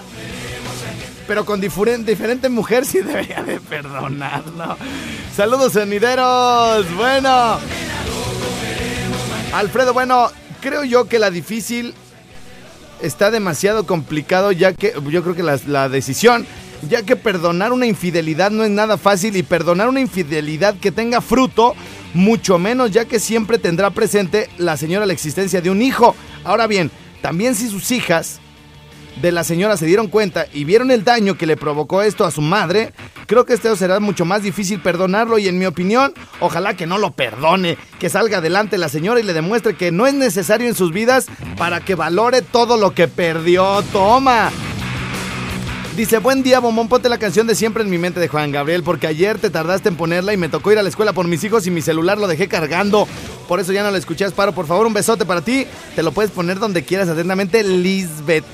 pero 1.32 1.46
con 1.46 1.62
diferente 1.62 2.50
mujer, 2.50 2.86
sí 2.86 3.00
debería 3.00 3.42
de 3.42 3.62
perdonarlo. 3.62 4.76
Saludos, 5.34 5.72
sonideros. 5.72 6.94
Bueno. 6.98 7.58
Alfredo, 9.54 9.94
bueno, 9.94 10.30
creo 10.60 10.84
yo 10.84 11.08
que 11.08 11.20
la 11.20 11.32
difícil 11.32 11.94
está 13.02 13.32
demasiado 13.32 13.86
complicado 13.86 14.52
ya 14.52 14.74
que 14.74 14.94
yo 15.10 15.24
creo 15.24 15.34
que 15.34 15.44
la 15.44 15.88
decisión, 15.88 16.46
ya 16.90 17.04
que 17.04 17.16
perdonar 17.16 17.72
una 17.72 17.86
infidelidad 17.86 18.52
no 18.52 18.66
es 18.66 18.70
nada 18.70 18.98
fácil 18.98 19.38
y 19.38 19.44
perdonar 19.44 19.88
una 19.88 20.02
infidelidad 20.02 20.76
que 20.82 20.92
tenga 20.92 21.22
fruto, 21.22 21.76
mucho 22.14 22.60
menos 22.60 22.92
ya 22.92 23.06
que 23.06 23.22
siempre 23.22 23.58
tendrá 23.58 23.92
presente 23.92 24.50
la 24.58 24.76
señora 24.76 25.06
la 25.06 25.14
existencia 25.14 25.62
de 25.62 25.70
un 25.70 25.82
hijo. 25.82 26.14
Ahora 26.44 26.68
bien, 26.68 26.92
también 27.22 27.56
si 27.56 27.70
sus 27.70 27.90
hijas 27.92 28.42
de 29.22 29.32
la 29.32 29.44
señora 29.44 29.78
se 29.78 29.86
dieron 29.86 30.08
cuenta 30.08 30.46
y 30.54 30.64
vieron 30.64 30.92
el 30.92 31.04
daño 31.04 31.38
que 31.38 31.46
le 31.46 31.58
provocó 31.58 32.02
esto 32.02 32.26
a 32.26 32.32
su 32.32 32.42
madre, 32.42 32.94
creo 33.28 33.46
que 33.46 33.54
esto 33.54 33.76
será 33.76 34.00
mucho 34.00 34.26
más 34.26 34.44
difícil 34.44 34.80
perdonarlo 34.82 35.38
y 35.38 35.48
en 35.48 35.60
mi 35.60 35.66
opinión, 35.66 36.14
ojalá 36.40 36.76
que 36.76 36.88
no 36.88 36.98
lo 36.98 37.12
perdone, 37.12 37.78
que 38.00 38.10
salga 38.10 38.38
adelante 38.38 38.78
la 38.78 38.90
señora 38.90 39.20
y 39.20 39.24
le 39.24 39.34
demuestre 39.34 39.76
que 39.76 39.92
no 39.92 40.08
es 40.08 40.14
necesario 40.14 40.68
en 40.68 40.76
sus 40.76 40.92
vidas 40.92 41.28
para 41.58 41.82
que 41.82 41.96
valore 41.96 42.42
todo 42.42 42.78
lo 42.78 42.94
que 42.94 43.08
perdió. 43.08 43.84
Toma. 43.92 44.52
Dice, 45.96 46.20
buen 46.20 46.42
día, 46.42 46.60
bombón, 46.60 46.88
ponte 46.88 47.10
la 47.10 47.18
canción 47.18 47.48
de 47.48 47.54
siempre 47.54 47.84
en 47.84 47.90
mi 47.90 47.98
mente 47.98 48.22
de 48.22 48.30
Juan 48.30 48.54
Gabriel, 48.54 48.82
porque 48.82 49.08
ayer 49.08 49.38
te 49.40 49.50
tardaste 49.50 49.90
en 49.90 49.98
ponerla 49.98 50.34
y 50.34 50.38
me 50.38 50.48
tocó 50.48 50.72
ir 50.72 50.80
a 50.80 50.84
la 50.84 50.90
escuela 50.90 51.12
por 51.12 51.28
mis 51.28 51.44
hijos 51.44 51.68
y 51.68 51.72
mi 51.72 51.82
celular 51.82 52.18
lo 52.18 52.28
dejé 52.28 52.48
cargando. 52.48 53.10
Por 53.50 53.60
eso 53.60 53.74
ya 53.74 53.84
no 53.84 53.92
la 53.92 53.98
escuché, 53.98 54.24
Asparo. 54.24 54.54
Por 54.54 54.68
favor, 54.68 54.88
un 54.88 54.94
besote 54.94 55.26
para 55.26 55.42
ti. 55.42 55.68
Te 55.94 56.02
lo 56.02 56.14
puedes 56.14 56.32
poner 56.32 56.60
donde 56.60 56.86
quieras, 56.86 57.10
atentamente, 57.10 57.62
Lisbeth. 57.64 58.46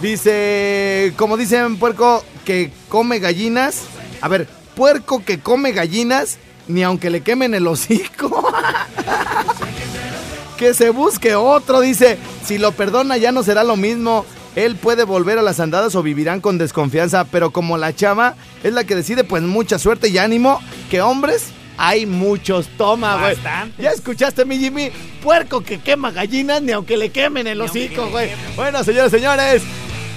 Dice, 0.00 1.12
como 1.16 1.36
dicen, 1.36 1.76
puerco 1.76 2.24
que 2.44 2.70
come 2.88 3.18
gallinas. 3.18 3.82
A 4.22 4.28
ver, 4.28 4.48
puerco 4.74 5.22
que 5.24 5.40
come 5.40 5.72
gallinas, 5.72 6.38
ni 6.68 6.82
aunque 6.82 7.10
le 7.10 7.22
quemen 7.22 7.54
el 7.54 7.66
hocico. 7.66 8.48
que 10.56 10.72
se 10.72 10.90
busque 10.90 11.34
otro, 11.34 11.80
dice. 11.80 12.18
Si 12.44 12.56
lo 12.56 12.72
perdona 12.72 13.18
ya 13.18 13.30
no 13.30 13.42
será 13.42 13.62
lo 13.62 13.76
mismo. 13.76 14.24
Él 14.56 14.76
puede 14.76 15.04
volver 15.04 15.38
a 15.38 15.42
las 15.42 15.60
andadas 15.60 15.94
o 15.94 16.02
vivirán 16.02 16.40
con 16.40 16.58
desconfianza, 16.58 17.24
pero 17.24 17.50
como 17.50 17.76
la 17.76 17.94
chava 17.94 18.34
es 18.64 18.72
la 18.72 18.84
que 18.84 18.96
decide, 18.96 19.22
pues 19.22 19.42
mucha 19.42 19.78
suerte 19.78 20.08
y 20.08 20.18
ánimo, 20.18 20.60
que 20.90 21.02
hombres 21.02 21.50
hay 21.76 22.04
muchos. 22.04 22.68
Toma, 22.76 23.20
güey. 23.20 23.36
¿Ya 23.78 23.90
escuchaste, 23.90 24.44
mi 24.44 24.58
Jimmy? 24.58 24.90
Puerco 25.22 25.62
que 25.62 25.78
quema 25.78 26.10
gallinas, 26.10 26.60
ni 26.60 26.72
aunque 26.72 26.96
le 26.96 27.10
quemen 27.10 27.46
el 27.46 27.60
hocico, 27.60 28.10
güey. 28.10 28.30
Bueno, 28.56 28.84
señores, 28.84 29.10
señores. 29.10 29.62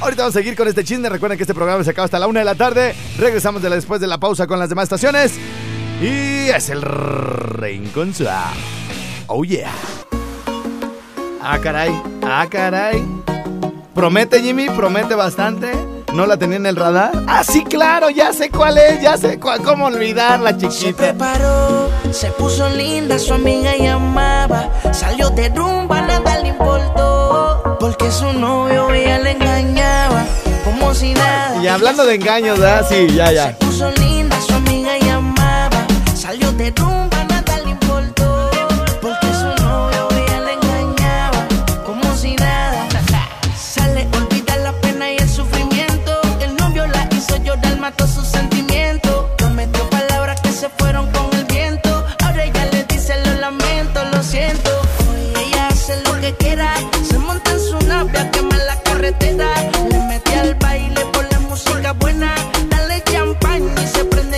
Ahorita 0.01 0.23
vamos 0.23 0.35
a 0.35 0.39
seguir 0.39 0.55
con 0.55 0.67
este 0.67 0.83
chisme. 0.83 1.07
Recuerden 1.09 1.37
que 1.37 1.43
este 1.43 1.53
programa 1.53 1.83
se 1.83 1.91
acaba 1.91 2.05
hasta 2.05 2.19
la 2.19 2.27
una 2.27 2.39
de 2.39 2.45
la 2.45 2.55
tarde. 2.55 2.93
Regresamos 3.17 3.61
de 3.61 3.69
la- 3.69 3.75
después 3.75 4.01
de 4.01 4.07
la 4.07 4.17
pausa 4.19 4.47
con 4.47 4.59
las 4.59 4.69
demás 4.69 4.83
estaciones. 4.83 5.33
Y 6.01 6.49
es 6.49 6.69
el 6.69 6.81
Rincón 6.81 8.13
Suave. 8.13 8.57
Oh, 9.27 9.43
yeah. 9.45 9.71
Ah, 11.41 11.57
caray. 11.61 11.91
Ah, 12.23 12.45
caray. 12.49 13.03
Promete, 13.95 14.41
Jimmy, 14.41 14.67
promete 14.69 15.15
bastante. 15.15 15.71
¿No 16.13 16.25
la 16.27 16.37
tenía 16.37 16.57
en 16.57 16.65
el 16.65 16.75
radar? 16.75 17.11
Ah, 17.27 17.43
sí, 17.43 17.63
claro, 17.63 18.09
ya 18.09 18.33
sé 18.33 18.49
cuál 18.49 18.77
es, 18.77 19.01
ya 19.01 19.17
sé 19.17 19.39
cuál, 19.39 19.61
cómo 19.63 19.85
olvidarla, 19.85 20.51
Se 20.59 20.67
chiquita. 20.69 20.97
preparó, 20.97 21.89
se 22.11 22.27
puso 22.31 22.69
linda, 22.69 23.17
su 23.17 23.33
amiga 23.33 23.75
llamaba. 23.75 24.69
Salió 24.93 25.29
de 25.31 25.49
rumba, 25.49 26.01
nada 26.01 26.37
le 26.39 26.49
importó. 26.49 27.77
Porque 27.79 28.11
su 28.11 28.31
novio 28.33 28.91
ella 28.93 29.17
le 29.19 29.31
engañaba, 29.31 29.82
como 30.93 30.99
si 30.99 31.13
nada. 31.13 31.63
Y 31.63 31.67
hablando 31.67 32.05
de 32.05 32.15
engaños, 32.15 32.59
¿verdad? 32.59 32.85
Sí, 32.87 33.07
ya, 33.15 33.27
Se 33.27 33.33
ya. 33.35 33.57
puso 33.57 33.89
linda, 33.91 34.39
su 34.41 34.53
amiga 34.53 34.97
llamaba. 34.99 35.85
Salió 36.15 36.51
de 36.53 36.71
rumba, 36.71 37.12
Dale 62.69 63.03
champán 63.11 63.63
y 63.81 63.87
se 63.87 64.05
prenden 64.05 64.32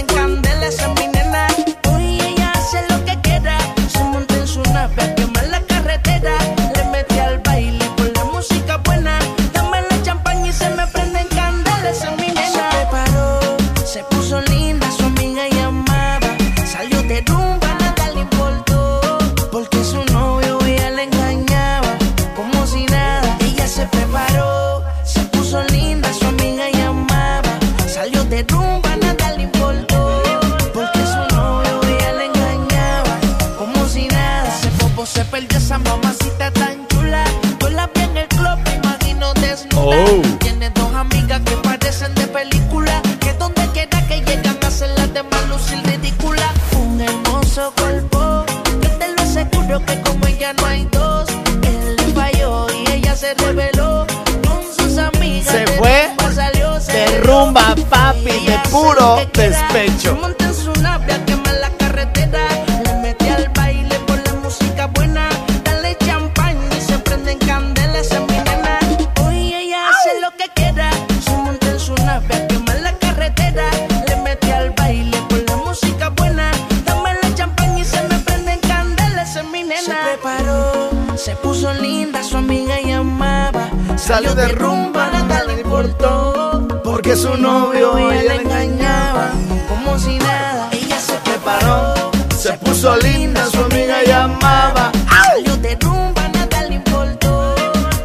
Salió 84.25 84.41
de 84.41 84.53
rumba, 84.55 85.09
nada 85.11 85.43
le 85.43 85.61
importó. 85.61 86.67
Porque 86.83 87.15
su 87.15 87.37
novio 87.37 88.11
ella 88.11 88.33
le 88.33 88.41
engañaba, 88.41 89.29
como 89.69 89.99
si 89.99 90.17
nada. 90.17 90.67
Ella 90.71 90.99
se 90.99 91.13
preparó, 91.17 91.93
Se 92.35 92.53
puso 92.53 92.95
linda, 92.97 93.45
su 93.45 93.59
amiga 93.63 94.03
llamaba. 94.03 94.91
Salió 95.07 95.55
de 95.57 95.75
rumba, 95.75 96.27
nada 96.29 96.63
le 96.63 96.73
importó. 96.75 97.53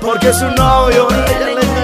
Porque 0.02 0.30
su 0.34 0.44
novio 0.50 1.08
ella 1.10 1.40
le 1.40 1.52
engañaba, 1.52 1.79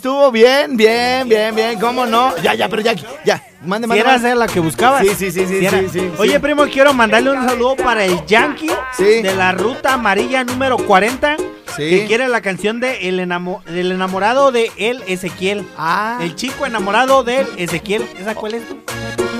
estuvo 0.00 0.30
bien, 0.30 0.78
bien, 0.78 1.28
bien, 1.28 1.54
bien, 1.54 1.78
¿cómo 1.78 2.06
no? 2.06 2.34
Ya, 2.38 2.54
ya, 2.54 2.70
pero 2.70 2.80
ya, 2.80 2.94
ya, 3.22 3.42
mande, 3.62 3.86
mande. 3.86 4.00
era 4.00 4.14
esa 4.14 4.34
la 4.34 4.46
que 4.46 4.58
buscabas. 4.58 5.02
Sí, 5.06 5.10
sí, 5.14 5.30
sí, 5.30 5.46
sí, 5.46 5.60
sí, 5.68 5.88
sí, 5.92 6.10
Oye, 6.16 6.32
sí. 6.32 6.38
primo, 6.38 6.64
quiero 6.72 6.94
mandarle 6.94 7.30
un 7.32 7.46
saludo 7.46 7.76
para 7.76 8.06
el 8.06 8.24
Yankee 8.24 8.70
de 8.98 9.34
la 9.34 9.52
ruta 9.52 9.92
amarilla 9.94 10.42
número 10.42 10.78
40. 10.78 11.36
Sí. 11.76 11.90
Que 11.90 12.06
quiere 12.06 12.28
la 12.28 12.40
canción 12.40 12.80
de 12.80 13.08
el, 13.10 13.20
enamo- 13.20 13.62
el 13.66 13.92
enamorado 13.92 14.50
de 14.52 14.72
el 14.78 15.02
Ezequiel. 15.06 15.66
Ah, 15.76 16.18
El 16.22 16.34
chico 16.34 16.64
enamorado 16.64 17.22
del 17.22 17.46
Ezequiel. 17.58 18.08
¿Esa 18.18 18.34
cuál 18.34 18.54
es? 18.54 18.62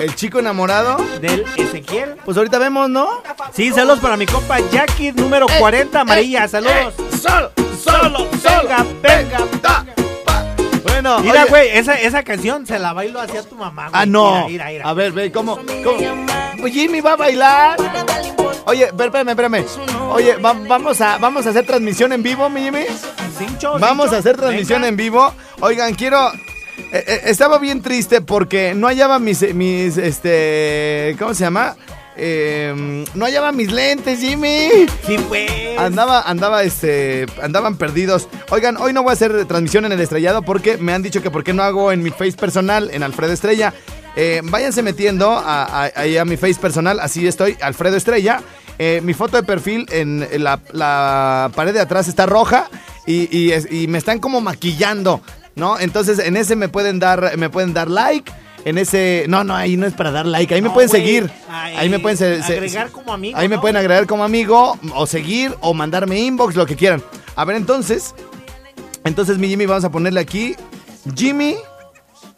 el 0.00 0.14
chico 0.14 0.38
enamorado. 0.40 0.98
Del 1.22 1.44
Ezequiel. 1.56 2.16
Pues 2.24 2.36
ahorita 2.36 2.58
vemos, 2.58 2.88
¿no? 2.90 3.08
Sí, 3.54 3.70
saludos 3.72 3.98
para 4.00 4.16
mi 4.18 4.26
compa 4.26 4.58
Jackie 4.70 5.12
número 5.12 5.46
Eh, 5.48 5.56
40 5.58 6.00
amarilla. 6.02 6.44
eh, 6.44 6.48
Saludos. 6.48 6.94
eh, 6.98 7.16
solo, 7.20 7.50
solo, 7.82 8.28
Venga, 8.30 8.38
solo. 8.38 8.88
venga. 9.02 9.99
Bueno, 10.90 11.20
Mira, 11.20 11.44
güey, 11.46 11.68
esa, 11.70 11.94
esa 11.94 12.22
canción 12.22 12.66
se 12.66 12.78
la 12.78 12.92
bailo 12.92 13.20
hacia 13.20 13.42
tu 13.42 13.54
mamá, 13.54 13.88
güey. 13.88 14.02
Ah, 14.02 14.06
no. 14.06 14.46
Mira, 14.46 14.46
mira, 14.48 14.66
mira. 14.70 14.88
A 14.88 14.92
ver, 14.94 15.12
ve, 15.12 15.32
¿cómo? 15.32 15.56
cómo? 15.56 16.26
Pues 16.60 16.72
Jimmy 16.72 17.00
va 17.00 17.12
a 17.12 17.16
bailar. 17.16 17.76
Oye, 18.66 18.84
espérame, 18.84 19.28
espérame. 19.30 19.64
Oye, 20.12 20.36
va- 20.36 20.52
vamos, 20.68 21.00
a, 21.00 21.16
vamos 21.18 21.46
a 21.46 21.50
hacer 21.50 21.64
transmisión 21.66 22.12
en 22.12 22.22
vivo, 22.22 22.48
mi 22.50 22.62
Jimmy. 22.62 22.84
Cincho, 23.38 23.78
Vamos 23.78 24.06
cincho. 24.06 24.16
a 24.16 24.18
hacer 24.18 24.36
transmisión 24.36 24.80
Venga. 24.82 24.88
en 24.88 24.96
vivo. 24.96 25.32
Oigan, 25.60 25.94
quiero. 25.94 26.30
eh, 26.92 27.04
eh, 27.06 27.20
estaba 27.26 27.58
bien 27.58 27.80
triste 27.80 28.20
porque 28.20 28.74
no 28.74 28.86
hallaba 28.88 29.18
mis, 29.18 29.54
mis, 29.54 29.96
este, 29.96 31.16
¿cómo 31.18 31.32
se 31.34 31.44
llama? 31.44 31.76
Eh, 32.22 33.04
no 33.14 33.24
hallaba 33.24 33.50
mis 33.50 33.72
lentes, 33.72 34.20
Jimmy. 34.20 34.68
Sí, 35.06 35.16
pues. 35.28 35.50
Andaba, 35.78 36.20
andaba, 36.20 36.62
este, 36.62 37.24
andaban 37.42 37.76
perdidos. 37.76 38.28
Oigan, 38.50 38.76
hoy 38.76 38.92
no 38.92 39.02
voy 39.02 39.10
a 39.10 39.12
hacer 39.14 39.46
transmisión 39.46 39.86
en 39.86 39.92
el 39.92 40.00
estrellado 40.00 40.42
porque 40.42 40.76
me 40.76 40.92
han 40.92 41.02
dicho 41.02 41.22
que 41.22 41.30
por 41.30 41.42
qué 41.44 41.54
no 41.54 41.62
hago 41.62 41.92
en 41.92 42.02
mi 42.02 42.10
face 42.10 42.32
personal, 42.32 42.90
en 42.92 43.02
Alfredo 43.02 43.32
Estrella. 43.32 43.72
Eh, 44.16 44.42
váyanse 44.44 44.82
metiendo 44.82 45.30
a, 45.30 45.62
a- 45.86 45.92
ahí 45.96 46.18
a 46.18 46.24
mi 46.26 46.36
face 46.36 46.56
personal, 46.60 47.00
así 47.00 47.26
estoy, 47.26 47.56
Alfredo 47.62 47.96
Estrella. 47.96 48.42
Eh, 48.78 49.00
mi 49.02 49.14
foto 49.14 49.36
de 49.38 49.42
perfil 49.42 49.86
en, 49.90 50.26
en 50.30 50.44
la, 50.44 50.60
la 50.72 51.50
pared 51.54 51.72
de 51.72 51.80
atrás 51.80 52.08
está 52.08 52.26
roja 52.26 52.68
y, 53.06 53.28
y 53.34 53.52
y 53.70 53.86
me 53.88 53.98
están 53.98 54.18
como 54.18 54.40
maquillando, 54.40 55.20
¿no? 55.54 55.78
Entonces 55.78 56.18
en 56.18 56.36
ese 56.36 56.56
me 56.56 56.68
pueden 56.68 56.98
dar, 56.98 57.36
me 57.38 57.48
pueden 57.50 57.72
dar 57.72 57.88
like. 57.88 58.30
En 58.64 58.76
ese, 58.78 59.24
no, 59.28 59.42
no, 59.42 59.54
ahí 59.56 59.76
no 59.76 59.86
es 59.86 59.94
para 59.94 60.10
dar 60.10 60.26
like, 60.26 60.54
ahí 60.54 60.60
me 60.60 60.68
pueden 60.70 60.90
seguir. 60.90 61.30
Ay, 61.48 61.74
Ahí 61.76 61.88
me 61.88 61.98
pueden 61.98 62.18
se- 62.18 62.42
se- 62.42 62.54
agregar 62.54 62.90
como 62.90 63.12
amigo, 63.12 63.38
Ahí 63.38 63.48
me 63.48 63.58
pueden 63.58 63.76
agregar 63.76 64.06
como 64.06 64.22
amigo 64.22 64.78
o 64.94 65.06
seguir 65.06 65.54
o 65.60 65.72
mandarme 65.72 66.18
inbox, 66.20 66.54
lo 66.56 66.66
que 66.66 66.76
quieran. 66.76 67.02
A 67.36 67.44
ver, 67.46 67.56
entonces, 67.56 68.14
entonces 69.04 69.38
mi 69.38 69.48
Jimmy 69.48 69.64
vamos 69.66 69.84
a 69.84 69.90
ponerle 69.90 70.20
aquí. 70.20 70.56
Jimmy 71.16 71.56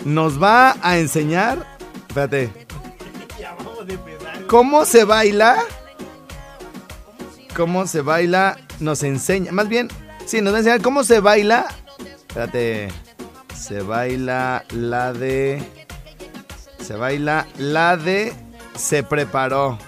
nos 0.04 0.40
va 0.40 0.76
a 0.80 0.98
enseñar, 0.98 1.66
espérate, 2.08 2.50
cómo 4.46 4.84
se 4.84 5.04
baila. 5.04 5.56
Cómo 7.56 7.86
se 7.86 8.00
baila, 8.00 8.56
nos 8.80 9.02
enseña, 9.02 9.52
más 9.52 9.68
bien, 9.68 9.88
sí, 10.24 10.40
nos 10.40 10.52
va 10.54 10.56
a 10.56 10.60
enseñar 10.60 10.80
cómo 10.82 11.04
se 11.04 11.20
baila. 11.20 11.66
Espérate, 12.28 12.88
se 13.54 13.82
baila 13.82 14.64
la 14.70 15.12
de, 15.12 15.62
se 16.82 16.94
baila 16.94 17.46
la 17.58 17.96
de, 17.96 18.32
se 18.76 19.02
preparó. 19.02 19.78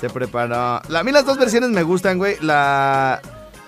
Se 0.00 0.10
preparó. 0.10 0.80
La- 0.88 1.00
a 1.00 1.04
mí 1.04 1.12
las 1.12 1.24
dos 1.24 1.38
versiones 1.38 1.70
me 1.70 1.82
gustan, 1.82 2.18
güey. 2.18 2.36
La, 2.40 3.20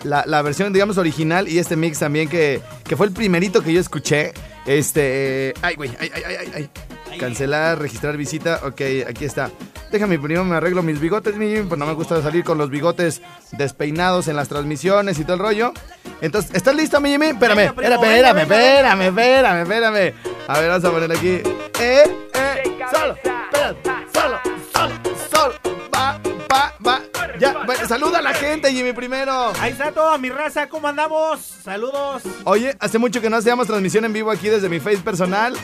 la, 0.04 0.24
la 0.26 0.42
versión, 0.42 0.72
digamos, 0.72 0.98
original 0.98 1.48
y 1.48 1.58
este 1.58 1.76
mix 1.76 1.98
también, 1.98 2.28
que, 2.28 2.60
que 2.84 2.96
fue 2.96 3.06
el 3.06 3.12
primerito 3.12 3.62
que 3.62 3.72
yo 3.72 3.80
escuché. 3.80 4.32
Este. 4.66 5.54
Ay, 5.62 5.76
güey. 5.76 5.90
Ay, 5.98 6.10
ay, 6.14 6.22
ay, 6.26 6.36
ay, 6.54 6.70
ay. 7.10 7.18
Cancelar, 7.18 7.78
registrar 7.78 8.16
visita. 8.16 8.60
Ok, 8.64 8.80
aquí 9.08 9.24
está. 9.24 9.50
Déjame 9.90 10.18
primero 10.18 10.44
me 10.44 10.56
arreglo 10.56 10.82
mis 10.82 11.00
bigotes, 11.00 11.34
mi 11.36 11.48
Jimmy, 11.48 11.66
pues 11.68 11.78
no 11.78 11.86
me 11.86 11.94
gusta 11.94 12.20
salir 12.22 12.44
con 12.44 12.58
los 12.58 12.68
bigotes 12.70 13.22
despeinados 13.52 14.28
en 14.28 14.36
las 14.36 14.48
transmisiones 14.48 15.18
y 15.18 15.24
todo 15.24 15.34
el 15.34 15.40
rollo. 15.40 15.72
Entonces, 16.20 16.50
¿estás 16.54 16.74
listo, 16.74 17.00
mi 17.00 17.10
Jimmy? 17.10 17.26
Espérame, 17.28 17.56
Venga, 17.56 17.74
primo, 17.74 17.94
espérame, 17.94 18.34
venga, 18.34 18.42
espérame, 18.42 18.98
venga. 18.98 19.08
espérame, 19.08 19.60
espérame, 19.62 19.96
espérame. 19.96 20.48
A 20.48 20.58
ver, 20.60 20.68
vamos 20.70 20.84
a 20.84 20.90
poner 20.90 21.12
aquí. 21.12 21.28
Eh, 21.80 22.16
eh, 22.34 22.78
solo, 22.92 23.14
espérate, 23.14 23.90
solo, 24.12 24.38
solo, 24.74 24.94
solo. 25.30 25.54
Va, 25.94 26.20
va, 26.52 26.72
va. 26.86 27.00
Ya, 27.38 27.52
va, 27.52 27.74
saluda 27.86 28.18
a 28.18 28.22
la 28.22 28.34
gente, 28.34 28.72
Jimmy, 28.72 28.92
primero. 28.92 29.52
Ahí 29.60 29.72
está 29.72 29.92
toda 29.92 30.18
mi 30.18 30.28
raza, 30.28 30.68
¿cómo 30.68 30.88
andamos? 30.88 31.40
Saludos. 31.40 32.22
Oye, 32.44 32.76
hace 32.80 32.98
mucho 32.98 33.20
que 33.20 33.30
no 33.30 33.36
hacíamos 33.36 33.66
transmisión 33.68 34.04
en 34.04 34.12
vivo 34.12 34.30
aquí 34.30 34.48
desde 34.48 34.68
mi 34.68 34.80
face 34.80 34.98
personal. 34.98 35.54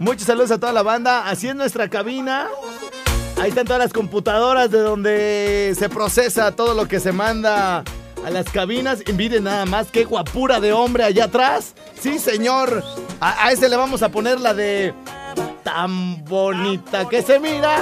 Muchos 0.00 0.24
saludos 0.24 0.50
a 0.50 0.58
toda 0.58 0.72
la 0.72 0.82
banda. 0.82 1.28
Así 1.28 1.46
es 1.48 1.54
nuestra 1.54 1.88
cabina. 1.88 2.48
Ahí 3.40 3.48
están 3.48 3.64
todas 3.64 3.80
las 3.80 3.92
computadoras 3.92 4.70
de 4.70 4.80
donde 4.80 5.74
se 5.78 5.88
procesa 5.88 6.52
todo 6.52 6.74
lo 6.74 6.86
que 6.86 7.00
se 7.00 7.10
manda 7.10 7.82
a 8.22 8.30
las 8.30 8.44
cabinas. 8.50 8.98
Miren 9.14 9.44
nada 9.44 9.64
más, 9.64 9.86
qué 9.90 10.04
guapura 10.04 10.60
de 10.60 10.74
hombre 10.74 11.04
allá 11.04 11.24
atrás. 11.24 11.74
Sí, 11.98 12.18
señor. 12.18 12.84
A, 13.18 13.46
a 13.46 13.50
ese 13.52 13.70
le 13.70 13.76
vamos 13.76 14.02
a 14.02 14.10
poner 14.10 14.38
la 14.40 14.52
de 14.52 14.92
tan 15.64 16.22
bonita 16.26 17.08
que 17.08 17.22
se 17.22 17.40
mira. 17.40 17.78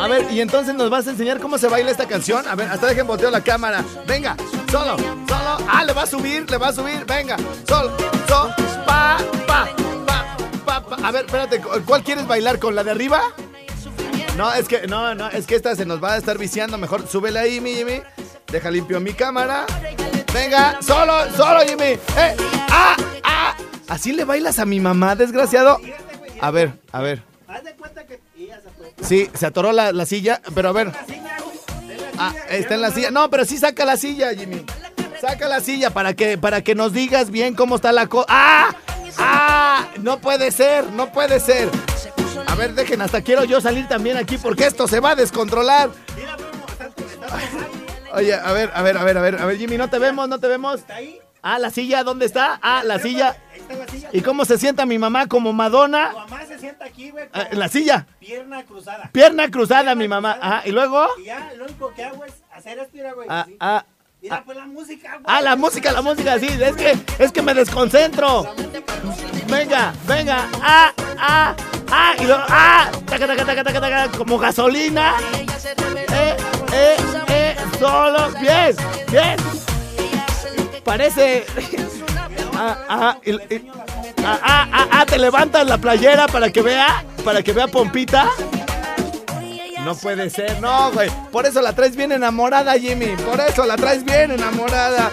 A 0.00 0.08
ver, 0.08 0.32
y 0.32 0.40
entonces 0.40 0.74
nos 0.74 0.90
vas 0.90 1.06
a 1.06 1.10
enseñar 1.10 1.38
cómo 1.38 1.56
se 1.56 1.68
baila 1.68 1.92
esta 1.92 2.08
canción. 2.08 2.44
A 2.48 2.56
ver, 2.56 2.68
hasta 2.68 2.88
dejen 2.88 3.06
volteo 3.06 3.30
la 3.30 3.42
cámara. 3.42 3.84
Venga, 4.08 4.36
solo, 4.68 4.96
solo. 4.96 5.58
Ah, 5.68 5.84
le 5.84 5.92
va 5.92 6.02
a 6.02 6.06
subir, 6.06 6.50
le 6.50 6.56
va 6.56 6.68
a 6.68 6.72
subir. 6.72 7.04
Venga, 7.06 7.36
solo, 7.68 7.96
solo, 8.26 8.52
pa, 8.84 9.18
pa, 9.46 9.68
pa, 10.06 10.36
pa, 10.66 10.80
pa. 10.82 10.96
A 11.06 11.12
ver, 11.12 11.26
espérate, 11.26 11.60
¿cuál 11.86 12.02
quieres 12.02 12.26
bailar? 12.26 12.58
¿Con 12.58 12.74
la 12.74 12.82
de 12.82 12.90
arriba? 12.90 13.22
No, 14.36 14.52
es 14.52 14.66
que, 14.66 14.86
no, 14.86 15.14
no, 15.14 15.28
es 15.28 15.46
que 15.46 15.54
esta 15.54 15.76
se 15.76 15.84
nos 15.84 16.02
va 16.02 16.14
a 16.14 16.16
estar 16.16 16.38
viciando. 16.38 16.78
Mejor 16.78 17.06
súbele 17.06 17.38
ahí, 17.38 17.60
mi 17.60 17.74
Jimmy. 17.74 18.02
Deja 18.50 18.70
limpio 18.70 19.00
mi 19.00 19.12
cámara. 19.12 19.66
Venga, 20.32 20.78
solo, 20.82 21.30
solo, 21.36 21.60
Jimmy. 21.66 21.98
Eh, 22.16 22.36
ah, 22.70 22.96
ah. 23.24 23.56
¿Así 23.88 24.12
le 24.12 24.24
bailas 24.24 24.58
a 24.58 24.64
mi 24.64 24.80
mamá, 24.80 25.14
desgraciado? 25.16 25.78
A 26.40 26.50
ver, 26.50 26.72
a 26.92 27.00
ver. 27.02 27.22
Sí, 29.02 29.28
se 29.34 29.46
atoró 29.46 29.72
la, 29.72 29.92
la 29.92 30.06
silla, 30.06 30.40
pero 30.54 30.70
a 30.70 30.72
ver. 30.72 30.92
Ah, 32.18 32.34
está 32.48 32.74
en 32.74 32.80
la 32.80 32.90
silla. 32.90 33.10
No, 33.10 33.28
pero 33.30 33.44
sí 33.44 33.58
saca 33.58 33.84
la 33.84 33.96
silla, 33.96 34.32
Jimmy. 34.34 34.64
Saca 35.20 35.46
la 35.48 35.60
silla 35.60 35.90
para 35.90 36.14
que, 36.14 36.38
para 36.38 36.62
que 36.62 36.74
nos 36.74 36.92
digas 36.92 37.30
bien 37.30 37.54
cómo 37.54 37.76
está 37.76 37.92
la 37.92 38.06
cosa. 38.06 38.26
¡Ah! 38.28 38.74
¡Ah! 39.18 39.88
No 40.00 40.18
puede 40.18 40.50
ser, 40.50 40.90
no 40.90 41.12
puede 41.12 41.38
ser. 41.38 41.68
A 42.46 42.54
ver, 42.54 42.74
dejen, 42.74 43.00
hasta 43.02 43.22
quiero 43.22 43.44
yo 43.44 43.60
salir 43.60 43.88
también 43.88 44.16
aquí 44.16 44.38
porque 44.38 44.66
esto 44.66 44.86
se 44.86 45.00
va 45.00 45.10
a 45.10 45.14
descontrolar. 45.14 45.90
Oye, 48.14 48.34
a 48.34 48.52
ver, 48.52 48.70
a 48.74 48.82
ver, 48.82 48.98
a 48.98 49.04
ver, 49.04 49.18
a 49.18 49.22
ver, 49.22 49.40
a 49.40 49.46
ver, 49.46 49.56
Jimmy, 49.58 49.78
no 49.78 49.88
te 49.88 49.98
vemos, 49.98 50.28
no 50.28 50.38
te 50.38 50.46
vemos. 50.48 50.80
Ah, 51.42 51.58
la 51.58 51.70
silla, 51.70 52.04
¿dónde 52.04 52.26
está? 52.26 52.58
Ah, 52.62 52.82
la 52.84 52.98
silla. 52.98 53.36
¿Y 54.12 54.20
cómo 54.20 54.44
se 54.44 54.58
sienta 54.58 54.84
mi 54.86 54.98
mamá 54.98 55.26
como 55.26 55.52
Madonna? 55.52 56.10
Tu 56.10 56.18
mamá 56.18 56.44
se 56.46 56.58
sienta 56.58 56.84
aquí, 56.84 57.10
güey. 57.10 57.24
Ah, 57.32 57.48
en 57.50 57.58
la 57.58 57.68
silla. 57.68 58.06
Pierna 58.20 58.62
cruzada. 58.64 59.10
Pierna 59.12 59.50
cruzada, 59.50 59.94
mi 59.94 60.06
mamá. 60.06 60.38
Ajá, 60.40 60.62
y 60.66 60.72
luego. 60.72 61.06
Y 61.18 61.24
ya, 61.24 61.52
lo 61.56 61.64
único 61.64 61.92
que 61.94 62.04
hago 62.04 62.24
es 62.24 62.34
hacer 62.54 62.78
esto, 62.78 62.90
mira, 62.92 63.12
güey. 63.14 63.26
Ah, 63.30 63.46
ah, 63.58 63.84
Mira, 64.20 64.42
pues 64.44 64.56
la 64.56 64.66
música, 64.66 65.10
güey. 65.14 65.24
ah, 65.26 65.40
la 65.40 65.56
música, 65.56 65.90
la 65.90 66.02
música, 66.02 66.38
sí. 66.38 66.46
Es 66.46 66.76
que, 66.76 66.96
es 67.18 67.32
que 67.32 67.42
me 67.42 67.54
desconcentro. 67.54 68.54
Venga, 69.48 69.92
venga. 70.06 70.48
Ah, 70.60 70.92
ah, 71.18 71.56
ah. 71.92 72.14
Y 72.18 72.24
luego, 72.24 72.42
ah. 72.48 72.90
Taca, 73.06 73.26
taca, 73.26 73.44
taca, 73.44 73.64
taca, 73.64 73.80
taca, 73.80 74.18
como 74.18 74.38
gasolina. 74.38 75.14
Eh, 76.12 76.36
eh, 76.72 76.96
eh. 77.28 77.56
Solo. 77.78 78.30
Bien, 78.40 78.74
bien. 79.10 79.36
Parece. 80.84 81.44
Ah, 82.54 82.76
ah, 82.88 83.16
ah, 84.24 84.38
ah, 84.44 84.68
ah, 84.72 84.88
ah, 84.92 85.06
te 85.06 85.18
levantas 85.18 85.66
la 85.66 85.78
playera 85.78 86.28
para 86.28 86.50
que 86.50 86.60
vea, 86.62 87.02
para 87.24 87.42
que 87.42 87.52
vea 87.52 87.66
Pompita. 87.66 88.28
No 89.84 89.96
puede 89.96 90.30
ser, 90.30 90.60
no, 90.60 90.92
güey. 90.92 91.10
Por 91.32 91.46
eso 91.46 91.60
la 91.60 91.72
traes 91.72 91.96
bien 91.96 92.12
enamorada, 92.12 92.78
Jimmy. 92.78 93.16
Por 93.16 93.40
eso 93.40 93.64
la 93.66 93.76
traes 93.76 94.04
bien 94.04 94.30
enamorada. 94.30 95.10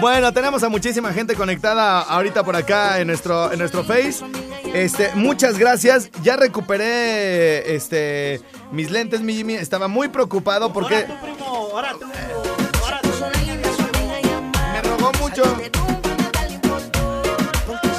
Bueno, 0.00 0.32
tenemos 0.32 0.62
a 0.62 0.68
muchísima 0.68 1.12
gente 1.12 1.34
conectada 1.34 2.00
ahorita 2.00 2.44
por 2.44 2.54
acá 2.54 3.00
en 3.00 3.08
nuestro, 3.08 3.52
en 3.52 3.58
nuestro 3.58 3.82
Face. 3.82 4.24
Este, 4.72 5.10
muchas 5.14 5.58
gracias. 5.58 6.10
Ya 6.22 6.36
recuperé 6.36 7.74
este 7.74 8.40
mis 8.70 8.90
lentes, 8.92 9.22
mi 9.22 9.34
Jimmy. 9.34 9.54
Estaba 9.54 9.88
muy 9.88 10.08
preocupado 10.08 10.72
porque 10.72 11.06
Ahora 11.06 11.08
tú, 11.08 11.20
primo, 11.20 11.68
ahora 11.72 11.94
tú. 11.98 12.06
Ahora 12.80 13.00
tú. 13.02 13.08
me 14.72 14.82
rogó 14.82 15.12
mucho. 15.18 15.42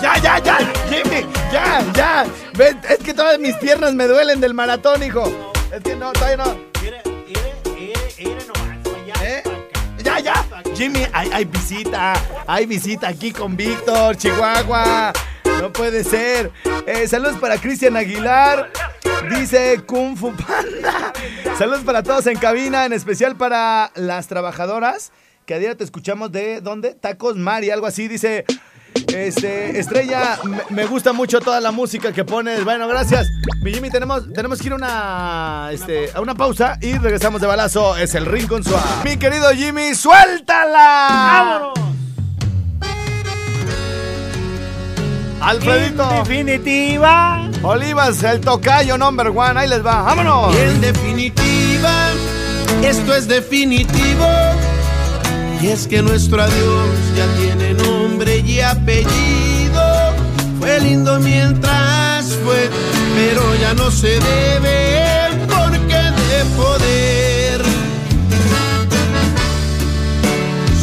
Ya, 0.01 0.17
ya, 0.19 0.39
ya, 0.39 0.57
Jimmy, 0.89 1.25
ya, 1.51 1.85
ya. 1.93 2.25
Ven, 2.53 2.79
es 2.87 2.99
que 2.99 3.13
todas 3.13 3.37
mis 3.39 3.55
piernas 3.55 3.93
me 3.93 4.07
duelen 4.07 4.39
del 4.39 4.53
maratón, 4.53 5.03
hijo. 5.03 5.51
Es 5.73 5.83
que 5.83 5.95
no, 5.97 6.13
todavía 6.13 6.37
no. 6.37 6.68
Jimmy, 10.75 11.05
hay, 11.13 11.29
hay 11.31 11.45
visita. 11.45 12.13
Hay 12.47 12.65
visita 12.65 13.07
aquí 13.07 13.31
con 13.31 13.55
Víctor, 13.55 14.15
Chihuahua. 14.17 15.13
No 15.61 15.73
puede 15.73 16.03
ser. 16.03 16.51
Eh, 16.87 17.07
saludos 17.07 17.37
para 17.37 17.57
Cristian 17.57 17.97
Aguilar. 17.97 18.71
Dice 19.29 19.81
Kung 19.85 20.15
Fu 20.15 20.33
Panda. 20.33 21.13
Saludos 21.57 21.81
para 21.83 22.03
todos 22.03 22.25
en 22.27 22.37
cabina, 22.37 22.85
en 22.85 22.93
especial 22.93 23.35
para 23.35 23.91
las 23.95 24.27
trabajadoras. 24.27 25.11
Que 25.45 25.55
a 25.55 25.59
día 25.59 25.75
te 25.75 25.83
escuchamos 25.83 26.31
de 26.31 26.61
¿dónde? 26.61 26.93
Tacos 26.93 27.35
Mari, 27.35 27.71
algo 27.71 27.87
así. 27.87 28.07
Dice. 28.07 28.45
Este, 29.07 29.79
Estrella, 29.79 30.39
me, 30.69 30.85
gusta 30.85 31.13
mucho 31.13 31.39
toda 31.39 31.59
la 31.59 31.71
música 31.71 32.11
que 32.11 32.23
pones. 32.23 32.63
Bueno, 32.63 32.87
gracias. 32.87 33.27
Mi 33.61 33.73
Jimmy, 33.73 33.89
tenemos, 33.89 34.31
tenemos 34.33 34.59
que 34.59 34.67
ir 34.67 34.73
a 34.73 34.75
una, 34.75 35.69
este, 35.71 36.11
a 36.13 36.21
una 36.21 36.35
pausa 36.35 36.77
y 36.81 36.97
regresamos 36.97 37.41
de 37.41 37.47
balazo. 37.47 37.97
Es 37.97 38.15
el 38.15 38.25
Rincón 38.25 38.63
Suave. 38.63 38.85
Mi 39.03 39.17
querido 39.17 39.49
Jimmy, 39.51 39.95
suéltala. 39.95 41.07
¡Vámonos! 41.09 41.79
Alfredito. 45.41 46.09
En 46.11 46.23
definitiva. 46.23 47.49
Olivas, 47.63 48.23
el 48.23 48.41
tocayo 48.41 48.97
number 48.97 49.27
one. 49.27 49.59
Ahí 49.59 49.67
les 49.67 49.85
va. 49.85 50.03
Vámonos. 50.03 50.55
Y 50.55 50.59
en 50.59 50.81
definitiva, 50.81 52.09
esto 52.83 53.15
es 53.15 53.27
definitivo. 53.27 54.27
Y 55.61 55.67
es 55.67 55.87
que 55.87 56.01
nuestro 56.01 56.41
adiós 56.41 56.89
ya 57.15 57.25
tiene 57.35 57.73
nombre 57.73 57.98
y 58.45 58.61
apellido. 58.61 60.13
Fue 60.59 60.79
lindo 60.79 61.19
mientras 61.19 62.35
fue, 62.43 62.69
pero 63.15 63.41
ya 63.61 63.73
no 63.73 63.89
se 63.91 64.19
debe 64.19 65.29
porque 65.47 65.95
de 66.29 66.45
poder. 66.57 67.61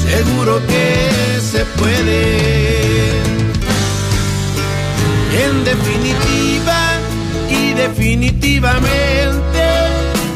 Seguro 0.09 0.61
que 0.67 1.41
se 1.41 1.65
puede. 1.79 2.77
En 5.45 5.65
definitiva 5.65 6.79
y 7.51 7.73
definitivamente 7.75 9.37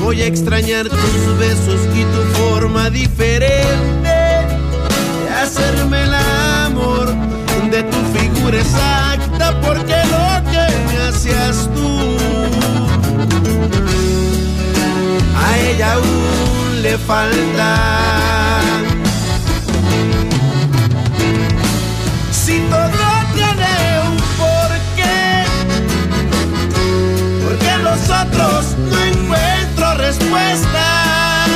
voy 0.00 0.22
a 0.22 0.26
extrañar 0.26 0.88
tus 0.88 1.38
besos 1.38 1.80
y 1.94 2.04
tu 2.04 2.22
forma 2.38 2.90
diferente 2.90 4.02
de 4.02 5.34
hacerme 5.42 6.02
el 6.02 6.14
falta. 16.98 18.60
Si 22.32 22.60
todo 22.70 22.90
tiene 23.34 24.00
un 24.08 24.16
porqué, 24.38 25.44
porque 27.44 27.68
en 27.70 27.84
los 27.84 28.00
otros 28.10 28.76
no 28.90 28.98
encuentro 29.04 29.94
respuesta. 29.94 31.46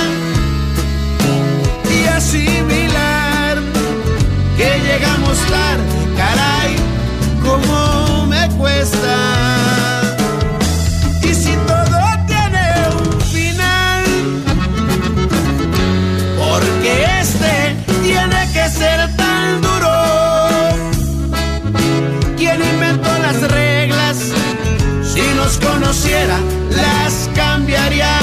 Y 1.91 2.07
asimilar 2.07 3.59
que 4.57 4.81
llegamos 4.87 5.39
tarde, 5.49 5.85
caray, 6.17 6.77
como 7.43 8.27
me 8.27 8.49
cuesta. 8.57 9.64
Conociera, 25.95 26.39
las 26.71 27.31
cambiaría, 27.35 28.19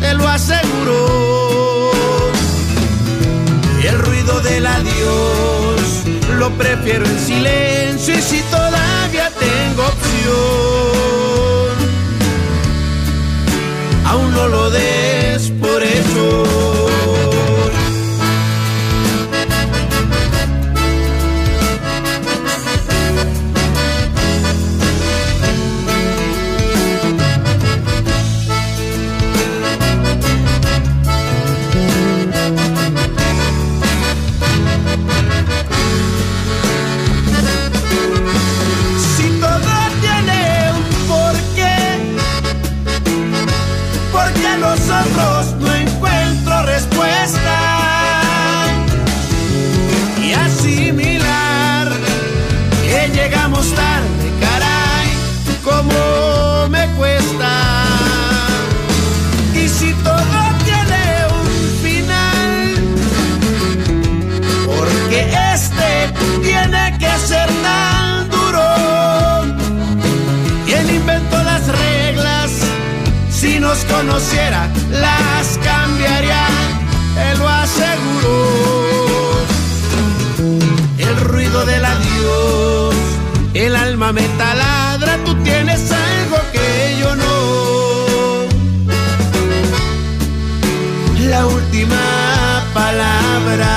te 0.00 0.12
lo 0.14 0.28
aseguro. 0.28 1.90
Y 3.82 3.86
el 3.86 3.98
ruido 3.98 4.40
del 4.40 4.66
adiós 4.66 6.04
lo 6.38 6.50
prefiero 6.50 7.06
en 7.06 7.18
silencio 7.18 8.18
y 8.18 8.20
si 8.20 8.40
todavía 8.50 9.30
tengo 9.38 9.86
opción, 9.86 10.36
aún 14.04 14.32
no 14.32 14.48
lo 14.48 14.70
des 14.70 15.50
por 15.62 15.82
eso. 15.82 16.47
Última 91.68 92.64
palabra. 92.72 93.68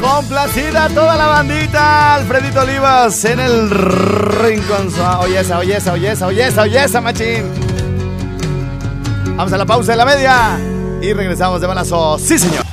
Complacida 0.00 0.88
toda 0.88 1.16
la 1.16 1.26
bandita. 1.26 2.14
Alfredito 2.14 2.60
Olivas 2.60 3.24
en 3.24 3.40
el 3.40 3.70
rincón. 3.70 4.88
Oye 5.20 5.40
esa, 5.40 5.58
oye 5.58 5.76
esa, 5.76 5.92
oye 5.92 6.10
esa, 6.12 6.26
oye 6.26 6.46
esa, 6.46 6.62
oye 6.62 6.84
esa, 6.84 7.00
machín. 7.00 7.44
Vamos 9.36 9.52
a 9.52 9.58
la 9.58 9.66
pausa 9.66 9.92
de 9.92 9.98
la 9.98 10.04
media 10.04 10.58
y 11.00 11.12
regresamos 11.12 11.60
de 11.60 11.66
balazo. 11.66 12.18
Sí, 12.18 12.38
señor. 12.38 12.64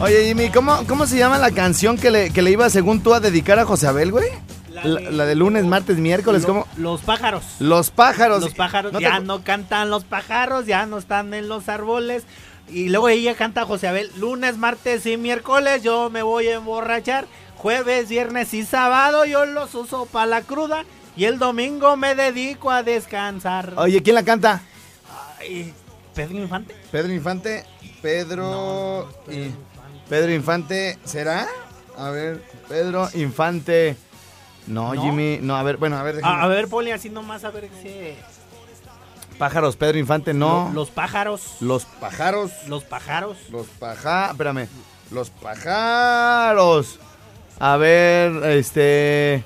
Oye, 0.00 0.24
Jimmy, 0.26 0.48
¿cómo, 0.50 0.86
¿cómo 0.86 1.06
se 1.06 1.18
llama 1.18 1.36
la 1.38 1.50
canción 1.50 1.98
que 1.98 2.10
le, 2.10 2.30
que 2.32 2.40
le 2.42 2.50
iba 2.50 2.70
según 2.70 3.02
tú 3.02 3.12
a 3.12 3.20
dedicar 3.20 3.58
a 3.58 3.66
José 3.66 3.86
Abel, 3.86 4.10
güey? 4.12 4.28
La, 4.70 4.84
la 4.84 5.26
de 5.26 5.34
lunes, 5.34 5.64
martes, 5.66 5.98
miércoles, 5.98 6.42
Lo- 6.42 6.48
¿cómo? 6.48 6.66
Los 6.78 7.02
pájaros. 7.02 7.42
Los 7.58 7.90
pájaros. 7.90 8.40
Los 8.42 8.54
pájaros 8.54 8.92
¿No 8.92 8.98
te 8.98 9.04
ya 9.04 9.20
no 9.20 9.42
cantan 9.44 9.90
los 9.90 10.04
pájaros, 10.04 10.64
ya 10.66 10.86
no 10.86 10.96
están 10.98 11.34
en 11.34 11.48
los 11.48 11.68
árboles. 11.68 12.22
Y 12.70 12.88
luego 12.88 13.08
ella 13.08 13.34
canta 13.34 13.66
José 13.66 13.88
Abel, 13.88 14.10
lunes, 14.16 14.56
martes 14.56 15.04
y 15.04 15.16
miércoles 15.16 15.82
yo 15.82 16.08
me 16.08 16.22
voy 16.22 16.46
a 16.48 16.54
emborrachar. 16.54 17.26
Jueves, 17.56 18.08
viernes 18.08 18.54
y 18.54 18.64
sábado 18.64 19.26
yo 19.26 19.44
los 19.44 19.74
uso 19.74 20.06
para 20.06 20.26
la 20.26 20.40
cruda. 20.42 20.84
Y 21.16 21.24
el 21.24 21.38
domingo 21.38 21.96
me 21.98 22.14
dedico 22.14 22.70
a 22.70 22.82
descansar. 22.82 23.74
Oye, 23.76 24.02
¿quién 24.02 24.14
la 24.14 24.22
canta? 24.22 24.62
Ay, 25.38 25.74
Pedro 26.14 26.38
Infante. 26.38 26.74
Pedro 26.90 27.12
Infante. 27.12 27.64
Pedro. 28.00 29.10
y- 29.30 29.50
Pedro 30.10 30.32
Infante, 30.34 30.98
¿será? 31.04 31.46
A 31.96 32.10
ver, 32.10 32.42
Pedro 32.68 33.08
Infante. 33.14 33.96
No, 34.66 34.92
¿No? 34.94 35.02
Jimmy. 35.02 35.38
No, 35.40 35.56
a 35.56 35.62
ver, 35.62 35.78
bueno, 35.78 35.96
a 35.96 36.02
ver. 36.02 36.16
déjame- 36.16 36.40
A, 36.40 36.42
a 36.42 36.48
ver, 36.48 36.68
Poli, 36.68 36.90
así 36.90 37.08
nomás 37.08 37.44
a 37.44 37.50
ver 37.50 37.70
si... 37.82 38.14
Pájaros, 39.38 39.76
Pedro 39.76 39.98
Infante, 39.98 40.34
no. 40.34 40.66
Lo- 40.68 40.80
Los 40.80 40.90
pájaros. 40.90 41.56
Los 41.60 41.84
pájaros. 41.86 42.50
Los 42.68 42.84
pájaros. 42.84 43.38
Los 43.50 43.66
paja... 43.68 44.30
Espérame. 44.32 44.68
Los 45.10 45.30
pájaros. 45.30 46.98
A 47.58 47.76
ver, 47.78 48.32
este... 48.50 49.42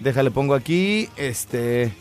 Déjale, 0.00 0.30
pongo 0.30 0.54
aquí. 0.54 1.08
Este... 1.16 1.92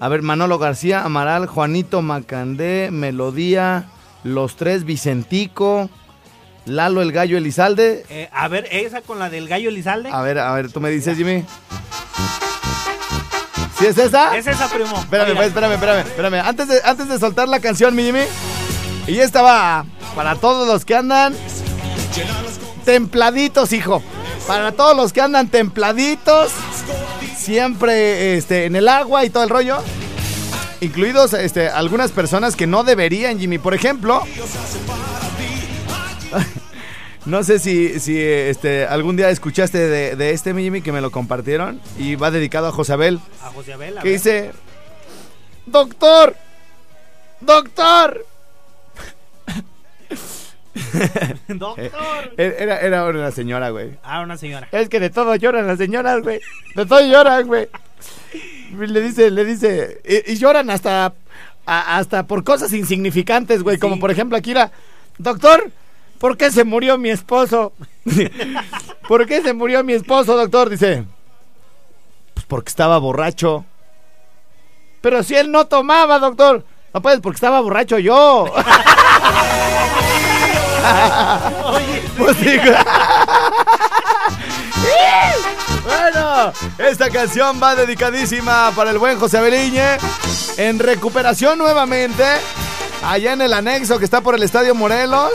A 0.00 0.08
ver, 0.08 0.22
Manolo 0.22 0.58
García, 0.58 1.02
Amaral, 1.02 1.46
Juanito 1.48 2.02
Macandé, 2.02 2.90
Melodía, 2.92 3.88
Los 4.22 4.54
Tres, 4.54 4.84
Vicentico, 4.84 5.90
Lalo 6.68 7.02
el 7.02 7.12
Gallo 7.12 7.38
Elizalde. 7.38 8.04
Eh, 8.10 8.28
a 8.32 8.48
ver, 8.48 8.68
esa 8.70 9.00
con 9.00 9.18
la 9.18 9.30
del 9.30 9.48
gallo 9.48 9.70
Elizalde. 9.70 10.10
A 10.12 10.20
ver, 10.22 10.38
a 10.38 10.52
ver, 10.52 10.70
tú 10.70 10.80
me 10.80 10.90
dices, 10.90 11.16
Jimmy. 11.16 11.44
¿Sí 13.78 13.86
es 13.86 13.96
esa? 13.96 14.36
Es 14.36 14.46
esa, 14.46 14.68
primo. 14.68 14.98
Espérame, 14.98 15.34
pues, 15.34 15.48
espérame, 15.48 15.72
espérame, 15.72 16.00
espérame. 16.00 16.40
Antes 16.44 16.68
de, 16.68 16.80
antes 16.84 17.08
de 17.08 17.18
soltar 17.18 17.48
la 17.48 17.60
canción, 17.60 17.94
mi 17.94 18.02
Jimmy. 18.02 18.24
Y 19.06 19.20
esta 19.20 19.40
va 19.40 19.86
para 20.14 20.34
todos 20.34 20.66
los 20.66 20.84
que 20.84 20.96
andan 20.96 21.34
templaditos, 22.84 23.72
hijo. 23.72 24.02
Para 24.46 24.72
todos 24.72 24.96
los 24.96 25.12
que 25.12 25.20
andan 25.20 25.48
templaditos, 25.48 26.50
siempre 27.36 28.36
este, 28.36 28.64
en 28.64 28.76
el 28.76 28.88
agua 28.88 29.24
y 29.24 29.30
todo 29.30 29.44
el 29.44 29.50
rollo. 29.50 29.78
Incluidos 30.80 31.32
este, 31.32 31.68
algunas 31.68 32.10
personas 32.10 32.56
que 32.56 32.66
no 32.66 32.84
deberían, 32.84 33.38
Jimmy. 33.38 33.58
Por 33.58 33.74
ejemplo, 33.74 34.24
no 37.26 37.42
sé 37.42 37.58
si, 37.58 37.98
si 38.00 38.18
este, 38.20 38.86
algún 38.86 39.16
día 39.16 39.30
escuchaste 39.30 39.78
de, 39.78 40.16
de 40.16 40.32
este, 40.32 40.54
Jimmy, 40.54 40.82
que 40.82 40.92
me 40.92 41.00
lo 41.00 41.10
compartieron. 41.10 41.80
Y 41.98 42.16
va 42.16 42.30
dedicado 42.30 42.68
a 42.68 42.72
Josabel. 42.72 43.20
A 43.42 43.48
José 43.50 43.72
Abel. 43.74 43.98
a 43.98 44.02
Que 44.02 44.10
dice, 44.10 44.52
doctor, 45.66 46.34
doctor. 47.40 48.24
Doctor. 51.48 51.90
Era, 52.36 52.78
era 52.80 53.04
una 53.06 53.30
señora, 53.32 53.70
güey. 53.70 53.98
Ah, 54.02 54.20
una 54.20 54.36
señora. 54.36 54.68
Es 54.70 54.88
que 54.88 55.00
de 55.00 55.10
todo 55.10 55.34
lloran 55.34 55.66
las 55.66 55.78
señoras, 55.78 56.22
güey. 56.22 56.40
De 56.76 56.86
todo 56.86 57.00
lloran, 57.00 57.46
güey. 57.46 57.68
Le 58.78 59.00
dice, 59.00 59.30
le 59.30 59.44
dice, 59.44 60.00
y, 60.06 60.32
y 60.32 60.36
lloran 60.36 60.70
hasta, 60.70 61.06
a- 61.66 61.98
hasta 61.98 62.26
por 62.26 62.44
cosas 62.44 62.72
insignificantes, 62.72 63.62
güey. 63.62 63.78
Como 63.78 63.98
por 63.98 64.10
ejemplo 64.10 64.36
aquí 64.38 64.54
la, 64.54 64.70
doctor, 65.18 65.70
¿por 66.18 66.36
qué 66.36 66.50
se 66.50 66.64
murió 66.64 66.98
mi 66.98 67.10
esposo? 67.10 67.72
¿Por 69.08 69.26
qué 69.26 69.42
se 69.42 69.52
murió 69.52 69.82
mi 69.84 69.94
esposo, 69.94 70.36
doctor? 70.36 70.68
Dice, 70.70 71.04
pues 72.34 72.46
porque 72.46 72.68
estaba 72.68 72.98
borracho. 72.98 73.64
Pero 75.00 75.22
si 75.22 75.34
él 75.34 75.50
no 75.50 75.66
tomaba, 75.66 76.18
doctor. 76.18 76.64
No 76.92 77.02
puedes 77.02 77.20
porque 77.20 77.36
estaba 77.36 77.60
borracho 77.60 77.98
yo. 77.98 78.46
Pues. 82.16 82.36
Bueno, 85.84 86.52
esta 86.78 87.08
canción 87.10 87.60
va 87.62 87.74
dedicadísima 87.74 88.72
para 88.76 88.90
el 88.90 88.98
buen 88.98 89.18
José 89.18 89.40
Beliñe. 89.40 89.96
En 90.56 90.78
recuperación 90.78 91.58
nuevamente. 91.58 92.24
Allá 93.02 93.32
en 93.32 93.42
el 93.42 93.54
anexo 93.54 93.98
que 93.98 94.04
está 94.04 94.20
por 94.20 94.34
el 94.34 94.42
Estadio 94.42 94.74
Morelos. 94.74 95.32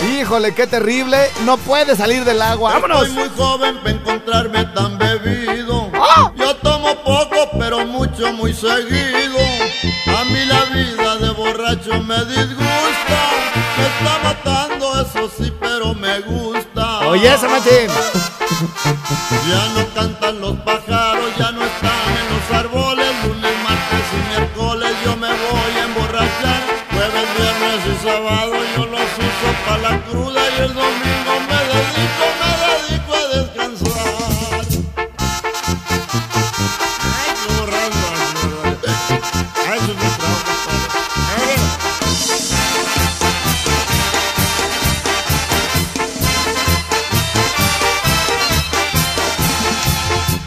Híjole, 0.00 0.54
qué 0.54 0.66
terrible. 0.66 1.30
No 1.44 1.56
puede 1.56 1.96
salir 1.96 2.24
del 2.24 2.42
agua. 2.42 2.74
¡Vámonos! 2.74 3.00
Soy 3.00 3.10
muy 3.10 3.28
joven 3.36 3.78
para 3.78 3.90
encontrarme 3.90 4.64
tan 4.66 4.98
bebido. 4.98 5.90
¡Ah! 5.94 6.32
Yo 6.36 6.54
tomo 6.56 6.94
poco, 6.96 7.50
pero 7.58 7.86
mucho, 7.86 8.32
muy 8.32 8.52
seguido. 8.52 9.38
A 10.18 10.24
mí 10.24 10.44
la 10.46 10.64
vida 10.64 11.16
de 11.16 11.30
borracho 11.30 12.02
me 12.02 12.18
disgusta. 12.24 13.20
Me 13.76 13.86
está 13.86 14.18
matando, 14.22 15.00
eso 15.00 15.30
sí, 15.36 15.52
pero 15.60 15.94
me 15.94 16.20
gusta. 16.20 17.08
Oye, 17.08 17.32
esa 17.32 17.48
machín. 17.48 17.88
Ya 19.48 19.68
no 19.74 19.86
cantan 19.94 20.40
los 20.40 20.56
pájaros, 20.60 21.30
ya 21.38 21.52
no 21.52 21.64
están 21.64 22.10
en 22.20 22.26
los 22.34 22.58
árboles. 22.58 23.06
Lunes, 23.26 23.52
martes 23.64 24.06
y 24.12 24.28
miércoles 24.30 24.92
yo 25.04 25.16
me 25.16 25.28
voy 25.28 25.72
a 25.80 25.84
emborrachar. 25.84 26.62
Jueves, 26.92 27.28
viernes 27.36 28.00
y 28.00 28.04
sábado 28.04 28.55
para 29.66 29.78
la 29.82 30.00
cruda 30.04 30.40
y 30.50 30.60
el 30.62 30.72
domingo 30.74 31.32
me 31.48 31.60
dedico, 31.72 32.24
me 32.40 32.50
dedico 32.64 33.12
a 33.14 33.16
descansar. 33.36 34.66
Ay, 39.68 39.80
qué. 39.86 39.92
Ay, 41.36 41.56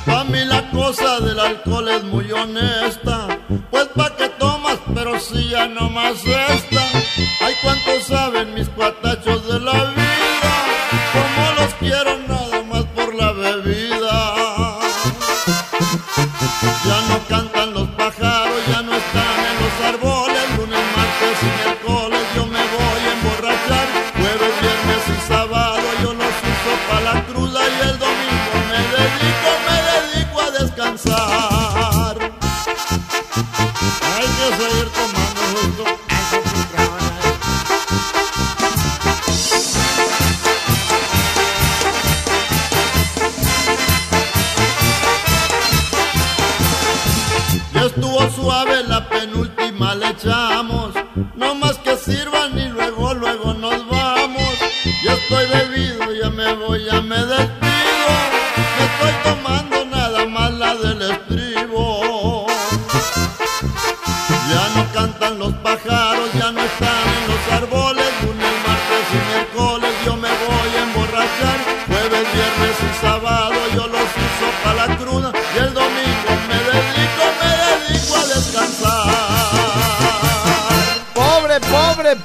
Pa' 0.05 0.23
mí 0.23 0.45
la 0.45 0.69
cosa 0.71 1.19
del 1.19 1.39
alcohol 1.39 1.89
es 1.89 2.03
muy 2.03 2.31
honesta. 2.31 2.78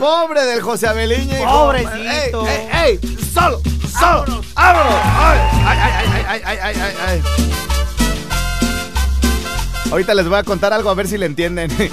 Pobre 0.05 0.45
del 0.45 0.61
José 0.61 0.87
Abeliña. 0.87 1.39
Pobrecito. 1.39 2.47
¡Ey, 2.47 2.69
ey, 2.75 3.01
ey! 3.03 3.17
¡Solo! 3.33 3.63
¡Solo! 3.91 4.43
¡Vámonos! 4.55 4.95
¡Ay, 5.03 5.39
ay, 5.65 5.79
ay, 6.29 6.43
ay, 6.45 6.59
ay, 6.63 6.77
ay, 6.79 6.95
ay! 7.07 7.23
Ahorita 9.91 10.13
les 10.13 10.29
voy 10.29 10.37
a 10.37 10.43
contar 10.43 10.75
algo 10.75 10.91
a 10.91 10.95
ver 10.95 11.09
si 11.09 11.17
le 11.17 11.25
entienden. 11.25 11.71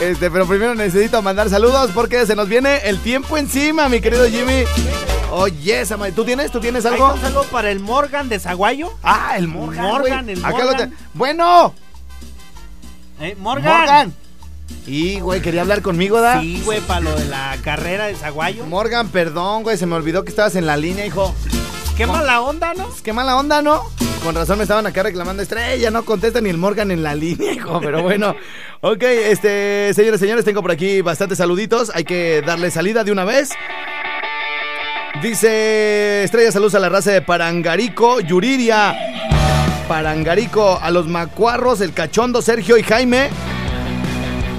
Este, 0.00 0.30
pero 0.32 0.48
primero 0.48 0.74
necesito 0.74 1.22
mandar 1.22 1.48
saludos 1.48 1.90
porque 1.94 2.26
se 2.26 2.34
nos 2.34 2.48
viene 2.48 2.78
el 2.88 2.98
tiempo 2.98 3.36
encima, 3.36 3.88
mi 3.88 4.00
querido 4.00 4.26
Jimmy. 4.26 4.64
Oye, 5.30 5.84
oh 5.84 6.12
¿tú 6.12 6.24
tienes? 6.24 6.50
¿Tú 6.50 6.58
tienes 6.58 6.84
algo? 6.86 7.14
Para 7.52 7.70
el 7.70 7.78
Morgan 7.78 8.28
de 8.28 8.40
Zaguayo? 8.40 8.92
Ah, 9.04 9.34
el 9.36 9.46
Morgan. 9.46 9.84
Morgan, 9.84 10.28
el 10.28 10.40
Morgan. 10.40 10.54
Acá 10.54 10.64
lo 10.64 10.76
te... 10.76 10.96
Bueno. 11.14 11.74
¿Eh? 13.20 13.36
Morgan. 13.38 13.78
Morgan. 13.78 14.21
Y, 14.86 15.20
güey, 15.20 15.40
quería 15.40 15.62
hablar 15.62 15.82
conmigo, 15.82 16.20
¿da? 16.20 16.40
Sí, 16.40 16.60
güey, 16.64 16.80
para 16.80 17.00
lo 17.00 17.14
de 17.14 17.24
la 17.26 17.56
carrera 17.62 18.06
de 18.06 18.14
Zaguayo. 18.14 18.66
Morgan, 18.66 19.08
perdón, 19.08 19.62
güey, 19.62 19.76
se 19.76 19.86
me 19.86 19.94
olvidó 19.94 20.24
que 20.24 20.30
estabas 20.30 20.56
en 20.56 20.66
la 20.66 20.76
línea, 20.76 21.06
hijo. 21.06 21.34
Qué 21.96 22.06
mala 22.06 22.40
onda, 22.40 22.74
¿no? 22.74 22.88
Qué 23.04 23.12
mala 23.12 23.36
onda, 23.36 23.62
¿no? 23.62 23.82
Con 24.24 24.34
razón 24.34 24.58
me 24.58 24.62
estaban 24.64 24.86
acá 24.86 25.02
reclamando 25.02 25.42
estrella, 25.42 25.90
no 25.90 26.04
contesta 26.04 26.40
ni 26.40 26.48
el 26.48 26.56
Morgan 26.56 26.90
en 26.90 27.02
la 27.02 27.14
línea, 27.16 27.52
hijo. 27.52 27.80
Pero 27.80 28.02
bueno, 28.02 28.34
ok, 28.80 29.02
este, 29.02 29.92
señores, 29.94 30.20
señores, 30.20 30.44
tengo 30.44 30.62
por 30.62 30.70
aquí 30.70 31.00
bastantes 31.00 31.38
saluditos. 31.38 31.90
Hay 31.94 32.04
que 32.04 32.42
darle 32.44 32.70
salida 32.70 33.04
de 33.04 33.12
una 33.12 33.24
vez. 33.24 33.50
Dice 35.22 36.24
Estrella 36.24 36.50
Saludos 36.50 36.74
a 36.74 36.80
la 36.80 36.88
raza 36.88 37.12
de 37.12 37.22
Parangarico, 37.22 38.20
Yuriria. 38.20 38.96
Parangarico, 39.86 40.78
a 40.80 40.90
los 40.90 41.06
macuarros, 41.06 41.80
el 41.80 41.92
cachondo, 41.92 42.42
Sergio 42.42 42.76
y 42.78 42.82
Jaime. 42.82 43.28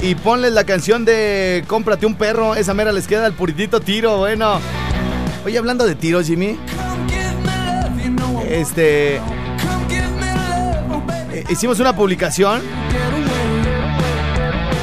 Y 0.04 0.16
ponles 0.16 0.52
la 0.54 0.66
canción 0.66 1.06
de 1.06 1.64
Cómprate 1.68 2.06
un 2.06 2.16
perro. 2.16 2.56
Esa 2.56 2.74
mera 2.74 2.92
les 2.92 3.08
queda 3.08 3.26
el 3.26 3.34
puritito 3.34 3.80
tiro, 3.80 4.18
bueno. 4.18 4.60
Oye, 5.46 5.58
hablando 5.58 5.86
de 5.86 5.96
tiros, 5.96 6.28
Jimmy. 6.28 6.60
Este. 8.50 9.16
eh, 11.32 11.44
Hicimos 11.50 11.80
una 11.80 11.96
publicación 11.96 12.62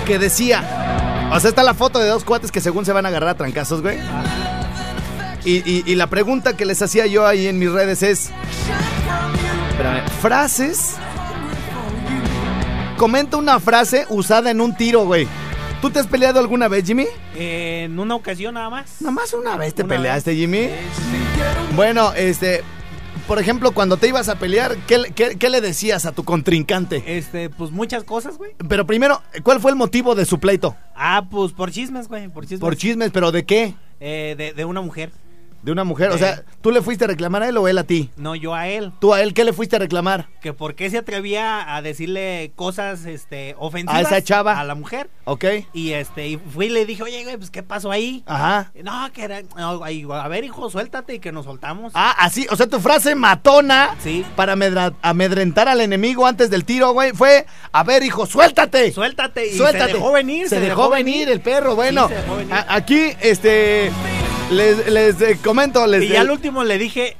que 0.06 0.18
decía. 0.18 1.28
O 1.32 1.38
sea, 1.38 1.50
está 1.50 1.62
la 1.62 1.74
foto 1.74 1.98
de 1.98 2.08
dos 2.08 2.24
cuates 2.24 2.50
que 2.50 2.60
según 2.62 2.84
se 2.86 2.92
van 2.92 3.04
a 3.04 3.10
agarrar 3.10 3.28
a 3.30 3.34
trancazos, 3.34 3.82
güey. 3.82 3.98
Y, 5.44 5.84
y- 5.90 5.94
la 5.94 6.06
pregunta 6.08 6.54
que 6.56 6.64
les 6.66 6.80
hacía 6.82 7.06
yo 7.06 7.26
ahí 7.26 7.46
en 7.46 7.58
mis 7.58 7.70
redes 7.70 8.02
es. 8.02 8.30
Espérame, 9.70 10.02
frases. 10.20 10.96
Comenta 13.00 13.38
una 13.38 13.58
frase 13.60 14.04
usada 14.10 14.50
en 14.50 14.60
un 14.60 14.76
tiro, 14.76 15.06
güey. 15.06 15.26
¿Tú 15.80 15.88
te 15.88 15.98
has 16.00 16.06
peleado 16.06 16.38
alguna 16.38 16.68
vez, 16.68 16.84
Jimmy? 16.84 17.06
Eh, 17.34 17.84
en 17.86 17.98
una 17.98 18.14
ocasión 18.14 18.52
nada 18.52 18.68
más. 18.68 19.00
Nada 19.00 19.12
más 19.12 19.32
una 19.32 19.56
vez 19.56 19.74
te 19.74 19.84
Una 19.84 19.94
peleaste, 19.96 20.34
Jimmy. 20.36 20.68
Bueno, 21.74 22.12
este. 22.12 22.62
Por 23.26 23.38
ejemplo, 23.38 23.72
cuando 23.72 23.96
te 23.96 24.06
ibas 24.08 24.28
a 24.28 24.34
pelear, 24.38 24.76
¿qué, 24.86 24.98
le- 24.98 25.12
qué- 25.12 25.36
qué 25.38 25.48
le 25.48 25.62
decías 25.62 26.04
a 26.04 26.12
tu 26.12 26.24
contrincante? 26.24 27.02
Este, 27.06 27.48
pues 27.48 27.70
muchas 27.70 28.04
cosas, 28.04 28.36
güey. 28.36 28.52
Pero 28.68 28.84
primero, 28.86 29.22
¿cuál 29.44 29.60
fue 29.60 29.70
el 29.70 29.78
motivo 29.78 30.14
de 30.14 30.26
su 30.26 30.38
pleito? 30.38 30.76
Ah, 30.94 31.24
pues 31.30 31.52
por 31.52 31.70
chismes, 31.70 32.06
güey, 32.06 32.28
por 32.28 32.42
chismes. 32.44 32.60
Por 32.60 32.76
chismes, 32.76 33.12
pero 33.12 33.32
¿de 33.32 33.46
qué? 33.46 33.74
Eh, 34.00 34.34
de, 34.36 34.52
de 34.52 34.64
una 34.66 34.82
mujer. 34.82 35.10
De 35.62 35.72
una 35.72 35.84
mujer. 35.84 36.10
O 36.10 36.18
sea, 36.18 36.42
¿tú 36.62 36.70
le 36.70 36.80
fuiste 36.82 37.04
a 37.04 37.08
reclamar 37.08 37.42
a 37.42 37.48
él 37.48 37.56
o 37.58 37.68
él 37.68 37.76
a 37.78 37.84
ti? 37.84 38.10
No, 38.16 38.34
yo 38.34 38.54
a 38.54 38.66
él. 38.68 38.92
¿Tú 38.98 39.12
a 39.12 39.20
él 39.22 39.34
qué 39.34 39.44
le 39.44 39.52
fuiste 39.52 39.76
a 39.76 39.78
reclamar? 39.78 40.28
Que 40.40 40.52
por 40.54 40.74
qué 40.74 40.88
se 40.88 40.98
atrevía 40.98 41.74
a 41.76 41.82
decirle 41.82 42.52
cosas, 42.56 43.04
este, 43.04 43.54
ofensivas. 43.58 43.96
¿A 43.96 44.00
esa 44.16 44.22
chava? 44.24 44.58
A 44.58 44.64
la 44.64 44.74
mujer. 44.74 45.10
¿Ok? 45.24 45.44
Y 45.74 45.92
este, 45.92 46.28
y 46.28 46.36
fui 46.38 46.66
y 46.66 46.70
le 46.70 46.86
dije, 46.86 47.02
oye, 47.02 47.22
güey, 47.24 47.36
pues, 47.36 47.50
¿qué 47.50 47.62
pasó 47.62 47.90
ahí? 47.90 48.22
Ajá. 48.26 48.72
No, 48.82 49.12
que 49.12 49.22
era, 49.24 49.42
no, 49.56 49.84
a 50.14 50.28
ver, 50.28 50.44
hijo, 50.44 50.70
suéltate 50.70 51.14
y 51.14 51.18
que 51.18 51.30
nos 51.30 51.44
soltamos. 51.44 51.92
Ah, 51.94 52.14
así, 52.18 52.46
o 52.50 52.56
sea, 52.56 52.66
tu 52.66 52.80
frase 52.80 53.14
matona 53.14 53.96
Sí. 54.02 54.24
para 54.36 54.56
amedrentar 55.02 55.68
al 55.68 55.80
enemigo 55.80 56.26
antes 56.26 56.48
del 56.50 56.64
tiro, 56.64 56.92
güey, 56.92 57.12
fue, 57.12 57.46
a 57.72 57.84
ver, 57.84 58.02
hijo, 58.02 58.26
suéltate. 58.26 58.92
Suéltate. 58.92 59.48
Y 59.48 59.56
Suéltate. 59.56 59.92
se 59.92 59.98
dejó 59.98 60.12
venir. 60.12 60.48
Se, 60.48 60.60
dejó, 60.60 60.88
venir 60.88 61.28
el 61.28 61.40
perro, 61.40 61.74
bueno. 61.76 62.08
Sí, 62.08 62.14
se 62.14 62.20
dejó 62.22 62.36
venir. 62.36 62.54
a- 62.54 62.74
aquí, 62.74 63.12
este, 63.20 63.90
les, 64.50 64.90
les 64.90 65.20
eh, 65.22 65.38
comento, 65.42 65.86
les... 65.86 66.02
Y 66.04 66.08
ya 66.08 66.20
al 66.22 66.30
último 66.30 66.64
le 66.64 66.78
dije, 66.78 67.16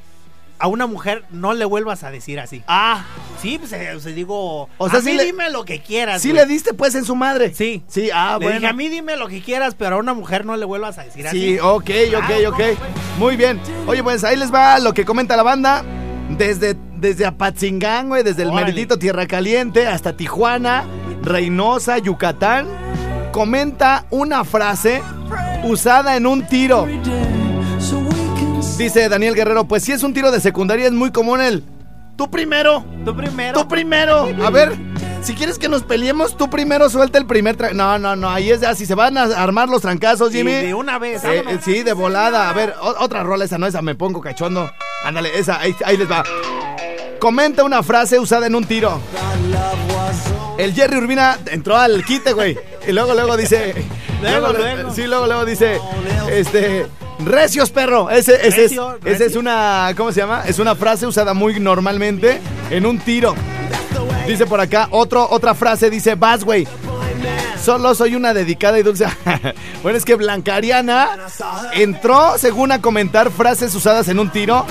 a 0.59 0.67
una 0.69 0.87
mujer 0.87 1.25
no 1.31 1.55
le 1.55 1.65
vuelvas 1.65 2.03
a 2.05 2.11
decir 2.11 2.41
así. 2.41 2.63
Ah, 2.67 3.05
Sí, 3.41 3.57
pues 3.59 3.73
eh, 3.73 3.97
digo, 4.15 4.69
O 4.77 4.91
sea, 4.91 4.99
a 4.99 5.03
sí 5.03 5.13
mí 5.13 5.17
le- 5.17 5.25
dime 5.25 5.49
lo 5.51 5.65
que 5.65 5.81
quieras. 5.81 6.21
sí 6.21 6.29
güey. 6.31 6.43
le 6.43 6.47
diste 6.47 6.75
pues 6.75 6.95
en 6.95 7.07
su 7.07 7.17
madre. 7.17 7.55
Sí. 7.55 7.83
Sí, 7.89 8.11
ah, 8.13 8.37
le 8.39 8.45
bueno. 8.45 8.61
dije, 8.61 8.71
a 8.71 8.75
mí 8.75 8.89
dime 8.91 9.17
lo 9.17 9.29
que 9.29 9.41
quieras, 9.41 9.75
pero 9.79 9.97
a 9.97 9.99
una 9.99 10.13
mujer 10.13 10.45
no 10.45 10.57
le 10.59 10.67
vuelvas 10.67 10.99
a 10.99 11.05
decir 11.05 11.27
así. 11.27 11.41
Sí, 11.55 11.59
ok, 11.59 11.91
ok, 12.19 12.49
ok. 12.49 12.59
¿no? 12.59 13.19
Muy 13.19 13.37
bien. 13.37 13.59
Oye, 13.87 14.03
pues 14.03 14.25
ahí 14.25 14.37
les 14.37 14.53
va 14.53 14.79
lo 14.79 14.93
que 14.93 15.07
comenta 15.07 15.37
la 15.37 15.43
banda. 15.43 15.83
Desde, 16.37 16.77
desde 16.99 17.25
Apatzingán, 17.25 18.09
güey, 18.09 18.23
desde 18.23 18.43
el 18.43 18.49
Órale. 18.51 18.67
meritito 18.67 18.99
Tierra 18.99 19.27
Caliente 19.27 19.87
hasta 19.87 20.17
Tijuana, 20.19 20.85
Reynosa, 21.23 21.97
Yucatán. 21.97 22.67
Comenta 23.33 24.07
una 24.11 24.45
frase 24.45 25.03
usada 25.65 26.17
en 26.17 26.27
un 26.27 26.47
tiro. 26.47 26.87
Dice 28.77 29.09
Daniel 29.09 29.35
Guerrero, 29.35 29.65
pues 29.69 29.85
si 29.85 29.93
es 29.93 30.03
un 30.03 30.13
tiro 30.15 30.31
de 30.31 30.41
secundaria 30.41 30.87
es 30.87 30.93
muy 30.93 31.11
común 31.13 31.41
el... 31.41 31.65
Tú 32.17 32.31
primero, 32.31 32.85
Tú 33.05 33.17
primero. 33.17 33.61
tú 33.63 33.69
primero. 33.69 34.29
A 34.45 34.51
ver, 34.51 34.77
si 35.23 35.35
quieres 35.35 35.59
que 35.59 35.69
nos 35.69 35.83
peleemos, 35.85 36.37
tú 36.37 36.51
primero 36.51 36.91
suelta 36.91 37.19
el 37.19 37.25
primer... 37.27 37.57
tra- 37.57 37.73
No, 37.73 37.99
no, 37.99 38.15
no, 38.17 38.29
ahí 38.29 38.51
es 38.51 38.63
así. 38.63 38.85
Se 38.85 38.95
van 38.95 39.17
a 39.17 39.23
armar 39.25 39.69
los 39.69 39.81
trancazos, 39.83 40.33
Jimmy. 40.33 40.53
de 40.53 40.75
una 40.75 40.99
vez. 40.99 41.25
Eh, 41.25 41.45
eh, 41.49 41.59
sí, 41.63 41.83
de 41.83 41.93
volada. 41.95 42.51
A 42.51 42.53
ver, 42.53 42.75
otra 42.99 43.23
rola, 43.23 43.45
esa 43.45 43.57
no, 43.59 43.67
esa 43.67 43.81
me 43.81 43.95
pongo 43.95 44.21
cachondo. 44.21 44.71
Ándale, 45.05 45.39
esa, 45.39 45.61
ahí, 45.61 45.75
ahí 45.85 45.97
les 45.97 46.11
va. 46.11 46.25
Comenta 47.19 47.65
una 47.65 47.83
frase 47.83 48.19
usada 48.19 48.47
en 48.47 48.55
un 48.55 48.65
tiro. 48.65 49.01
El 50.59 50.75
Jerry 50.75 50.97
Urbina 50.99 51.39
entró 51.51 51.77
al 51.77 52.05
quite, 52.05 52.33
güey. 52.35 52.59
Y 52.87 52.93
luego, 52.93 53.15
luego 53.15 53.37
dice: 53.37 53.75
Luego, 54.23 54.53
luego. 54.53 54.95
Sí, 54.95 55.07
luego, 55.07 55.27
luego 55.27 55.45
dice, 55.45 55.81
este, 56.31 56.87
recios, 57.25 57.71
perro. 57.71 58.11
Ese, 58.11 58.47
ese, 58.47 58.63
Recio, 58.63 58.99
es, 59.05 59.15
ese 59.15 59.27
es 59.27 59.37
una, 59.37 59.93
¿cómo 59.97 60.13
se 60.13 60.21
llama? 60.21 60.43
Es 60.47 60.59
una 60.59 60.75
frase 60.75 61.07
usada 61.07 61.33
muy 61.33 61.59
normalmente 61.59 62.41
en 62.71 62.85
un 62.87 62.99
tiro. 62.99 63.35
Dice 64.27 64.47
por 64.47 64.61
acá, 64.61 64.89
otro, 64.91 65.27
otra 65.31 65.55
frase 65.55 65.91
dice, 65.91 66.15
vas, 66.15 66.45
güey. 66.45 66.67
Solo 67.63 67.95
soy 67.95 68.15
una 68.15 68.33
dedicada 68.33 68.79
y 68.79 68.83
dulce. 68.83 69.07
bueno, 69.83 69.99
es 69.99 70.05
que 70.05 70.15
Blanca 70.15 70.57
Ariana 70.57 71.11
entró, 71.73 72.39
según 72.39 72.73
a 72.73 72.81
comentar 72.81 73.31
frases 73.31 73.75
usadas 73.75 74.09
en 74.09 74.19
un 74.19 74.31
tiro, 74.31 74.65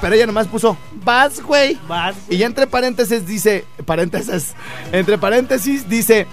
pero 0.00 0.14
ella 0.14 0.26
nomás 0.26 0.46
puso, 0.46 0.76
vas, 1.04 1.40
güey. 1.40 1.78
Vas, 1.88 2.14
Y 2.28 2.38
ya 2.38 2.46
entre 2.46 2.66
paréntesis 2.66 3.26
dice, 3.26 3.64
paréntesis, 3.86 4.52
entre 4.90 5.16
paréntesis 5.16 5.88
dice, 5.88 6.26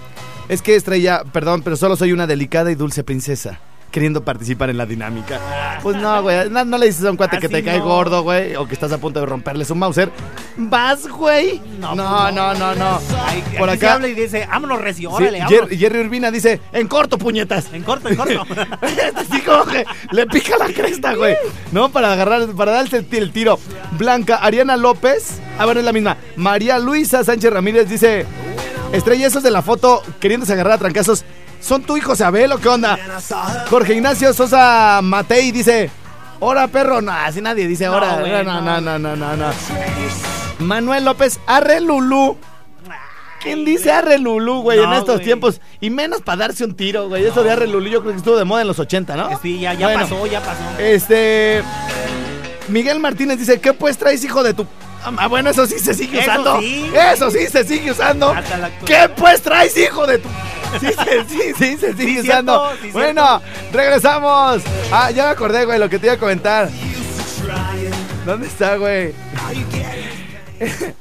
es 0.50 0.62
que 0.62 0.74
estrella, 0.74 1.22
perdón, 1.32 1.62
pero 1.62 1.76
solo 1.76 1.96
soy 1.96 2.12
una 2.12 2.26
delicada 2.26 2.70
y 2.70 2.74
dulce 2.74 3.04
princesa. 3.04 3.58
Queriendo 3.90 4.24
participar 4.24 4.70
en 4.70 4.78
la 4.78 4.86
dinámica. 4.86 5.40
Pues 5.82 5.96
no, 5.96 6.22
güey. 6.22 6.48
No, 6.48 6.64
no 6.64 6.78
le 6.78 6.86
dices 6.86 7.04
a 7.04 7.10
un 7.10 7.16
cuate 7.16 7.38
que 7.40 7.48
te 7.48 7.64
cae 7.64 7.80
gordo, 7.80 8.22
güey. 8.22 8.54
O 8.54 8.64
que 8.68 8.74
estás 8.74 8.92
a 8.92 8.98
punto 8.98 9.18
de 9.18 9.26
romperle 9.26 9.64
su 9.64 9.74
Mauser. 9.74 10.12
¿Vas, 10.56 11.08
güey? 11.08 11.60
No, 11.80 11.96
no, 11.96 12.30
no, 12.30 12.54
no. 12.54 12.72
no. 12.76 13.00
Ay, 13.24 13.42
Por 13.58 13.68
aquí 13.68 13.80
se 13.80 13.86
acá. 13.86 13.94
habla 13.96 14.06
y 14.06 14.14
dice, 14.14 14.46
vámonos, 14.48 14.80
recio, 14.80 15.10
Sí, 15.10 15.16
órale, 15.16 15.40
vámonos. 15.40 15.70
Jerry 15.70 16.00
Urbina 16.02 16.30
dice, 16.30 16.60
en 16.72 16.86
corto, 16.86 17.18
puñetas. 17.18 17.72
En 17.72 17.82
corto, 17.82 18.08
en 18.08 18.14
corto. 18.14 18.46
Así 19.16 19.40
como 19.40 19.64
que 19.64 19.84
le 20.12 20.24
pica 20.28 20.56
la 20.56 20.66
cresta, 20.66 21.14
güey. 21.16 21.34
¿No? 21.72 21.88
Para 21.90 22.12
agarrar, 22.12 22.46
para 22.50 22.70
darse 22.70 22.98
el, 22.98 23.06
el 23.10 23.32
tiro. 23.32 23.58
Blanca 23.98 24.36
Ariana 24.36 24.76
López. 24.76 25.40
Ah, 25.58 25.64
bueno, 25.64 25.80
es 25.80 25.86
la 25.86 25.92
misma. 25.92 26.16
María 26.36 26.78
Luisa 26.78 27.24
Sánchez 27.24 27.52
Ramírez 27.52 27.88
dice: 27.88 28.24
Estrella, 28.92 29.26
esos 29.26 29.42
de 29.42 29.50
la 29.50 29.62
foto 29.62 30.02
queriéndose 30.18 30.52
agarrar 30.52 30.74
a 30.74 30.78
trancazos. 30.78 31.24
¿Son 31.60 31.82
tu 31.82 31.96
hijo 31.96 32.16
Sabel 32.16 32.52
o 32.52 32.58
qué 32.58 32.68
onda? 32.68 32.98
Jorge 33.68 33.94
Ignacio 33.94 34.32
Sosa 34.32 35.00
Matei 35.02 35.52
dice: 35.52 35.90
Hora, 36.40 36.66
perro. 36.68 37.00
No, 37.02 37.12
así 37.12 37.40
nadie 37.40 37.66
dice 37.68 37.88
hora. 37.88 38.16
No, 38.16 38.26
no, 38.42 38.60
no. 38.60 38.80
no, 38.80 38.98
no, 38.98 39.16
no, 39.16 39.36
no. 39.36 39.50
Manuel 40.58 41.04
López 41.04 41.38
Arre 41.46 41.80
Lulú. 41.80 42.36
¿Quién 43.42 43.64
dice 43.64 43.90
Arre 43.90 44.18
Lulú, 44.18 44.60
güey, 44.62 44.78
en 44.82 44.92
estos 44.92 45.14
güey. 45.16 45.24
tiempos? 45.24 45.60
Y 45.80 45.88
menos 45.88 46.20
para 46.20 46.38
darse 46.48 46.62
un 46.64 46.74
tiro, 46.74 47.08
güey. 47.08 47.24
Eso 47.24 47.42
de 47.42 47.50
Arre 47.50 47.66
Lulú 47.66 47.88
yo 47.88 48.00
creo 48.00 48.12
que 48.12 48.18
estuvo 48.18 48.36
de 48.36 48.44
moda 48.44 48.60
en 48.62 48.68
los 48.68 48.78
80, 48.78 49.16
¿no? 49.16 49.38
Sí, 49.40 49.60
ya, 49.60 49.72
ya 49.74 49.86
Bueno. 49.86 50.02
pasó, 50.02 50.26
ya 50.26 50.40
pasó. 50.40 50.60
Este. 50.78 51.62
Miguel 52.68 53.00
Martínez 53.00 53.38
dice: 53.38 53.60
¿Qué 53.60 53.72
pues 53.72 53.96
traes, 53.98 54.24
hijo 54.24 54.42
de 54.42 54.54
tu.? 54.54 54.66
Ah, 55.04 55.26
bueno, 55.28 55.50
eso 55.50 55.66
sí 55.66 55.78
se 55.78 55.94
sigue 55.94 56.20
Eso 56.20 56.30
usando. 56.30 56.60
sí. 56.60 56.90
Eso 57.12 57.30
sí 57.30 57.46
se 57.46 57.64
sigue 57.64 57.90
usando. 57.90 58.34
¿Qué 58.84 59.08
pues 59.16 59.40
traes, 59.42 59.76
hijo 59.76 60.06
de 60.06 60.18
tu.? 60.18 60.28
Sí, 60.78 60.86
se- 60.86 61.24
sí, 61.28 61.52
sí, 61.58 61.76
se 61.78 61.94
sigue 61.94 62.20
usando. 62.20 62.68
cierto, 62.68 62.82
sí, 62.82 62.90
bueno, 62.92 63.42
regresamos. 63.72 64.62
Ah, 64.92 65.10
ya 65.10 65.24
me 65.24 65.30
acordé, 65.30 65.64
güey, 65.64 65.78
lo 65.78 65.88
que 65.88 65.98
te 65.98 66.06
iba 66.06 66.14
a 66.14 66.18
comentar. 66.18 66.68
¿Dónde 68.26 68.46
está, 68.46 68.76
güey? 68.76 69.12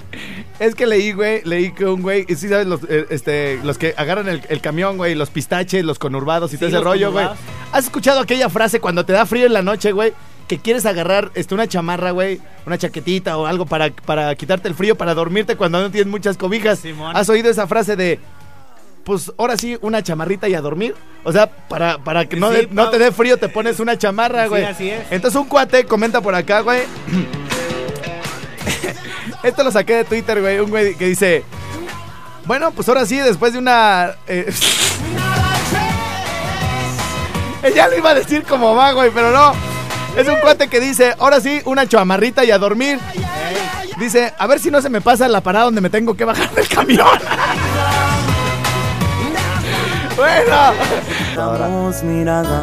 Es 0.60 0.76
que 0.76 0.86
leí, 0.86 1.14
güey, 1.14 1.42
leí 1.46 1.72
que 1.72 1.86
un 1.86 2.02
güey, 2.02 2.26
sí 2.36 2.50
sabes, 2.50 2.68
los, 2.68 2.82
eh, 2.90 3.06
este, 3.12 3.60
los 3.64 3.78
que 3.78 3.94
agarran 3.96 4.28
el, 4.28 4.42
el 4.50 4.60
camión, 4.60 4.98
güey, 4.98 5.16
los 5.16 5.30
pistaches, 5.30 5.86
los 5.86 6.00
conurbados 6.00 6.54
y 6.54 6.58
todo 6.58 6.68
ese 6.68 6.82
rollo, 6.82 7.14
güey. 7.14 7.28
¿Has 7.72 7.86
escuchado 7.86 8.20
aquella 8.20 8.50
frase 8.50 8.82
cuando 8.82 9.06
te 9.06 9.14
da 9.14 9.26
frío 9.26 9.46
en 9.46 9.54
la 9.54 9.62
noche, 9.62 9.94
güey? 9.94 10.12
Que 10.50 10.58
quieres 10.58 10.86
agarrar 10.88 11.30
este, 11.36 11.54
una 11.54 11.68
chamarra, 11.68 12.10
güey, 12.12 12.42
una 12.66 12.78
chaquetita 12.78 13.38
o 13.38 13.46
algo 13.46 13.66
para, 13.68 13.92
para 13.92 14.34
quitarte 14.36 14.68
el 14.68 14.74
frío, 14.76 14.98
para 14.98 15.14
dormirte 15.14 15.56
cuando 15.56 15.80
no 15.80 15.92
tienes 15.92 16.10
muchas 16.12 16.38
cobijas. 16.38 16.80
Simón. 16.80 17.16
¿Has 17.16 17.30
oído 17.30 17.52
esa 17.52 17.68
frase 17.68 17.96
de, 17.96 18.20
pues 19.04 19.32
ahora 19.38 19.56
sí, 19.58 19.78
una 19.82 20.02
chamarrita 20.02 20.50
y 20.50 20.56
a 20.56 20.62
dormir? 20.62 20.96
O 21.24 21.32
sea, 21.32 21.48
para, 21.52 22.00
para 22.00 22.26
que 22.28 22.36
no, 22.36 22.50
Sí, 22.50 22.56
de- 22.58 22.68
no 22.72 22.90
te 22.90 22.98
dé 22.98 23.12
frío 23.12 23.38
te 23.38 23.48
pones 23.48 23.80
una 23.80 23.96
chamarra, 23.98 24.44
Sí, 24.46 24.50
güey. 24.50 24.64
así 24.66 24.90
es. 24.90 25.04
Entonces 25.12 25.40
un 25.40 25.48
cuate 25.48 25.86
comenta 25.86 26.20
por 26.20 26.34
acá, 26.34 26.62
güey. 26.62 26.82
Esto 29.44 29.64
lo 29.64 29.72
saqué 29.72 29.98
de 29.98 30.04
Twitter, 30.06 30.42
güey. 30.42 30.60
Un 30.60 30.70
güey 30.72 30.96
que 30.96 31.06
dice: 31.06 31.44
Bueno, 32.46 32.72
pues 32.72 32.90
ahora 32.90 33.06
sí, 33.06 33.18
después 33.18 33.54
de 33.54 33.60
una. 33.60 34.16
eh, 34.28 34.52
Ella 37.64 37.88
lo 37.88 37.98
iba 37.98 38.10
a 38.10 38.16
decir 38.16 38.44
como 38.44 38.76
va, 38.76 38.92
güey, 38.94 39.12
pero 39.12 39.32
no. 39.32 39.69
Es 40.18 40.28
un 40.28 40.36
cuate 40.42 40.68
que 40.68 40.80
dice: 40.80 41.14
Ahora 41.20 41.40
sí, 41.40 41.62
una 41.66 41.88
chamarrita 41.88 42.44
y 42.44 42.52
a 42.52 42.58
dormir. 42.58 43.00
Dice: 44.00 44.34
A 44.38 44.48
ver 44.48 44.60
si 44.60 44.72
no 44.72 44.82
se 44.82 44.90
me 44.90 45.02
pasa 45.02 45.28
la 45.28 45.42
parada 45.42 45.66
donde 45.66 45.82
me 45.82 45.90
tengo 45.90 46.16
que 46.16 46.26
bajar 46.26 46.52
del 46.54 46.68
camión. 46.68 47.08
bueno. 50.16 50.56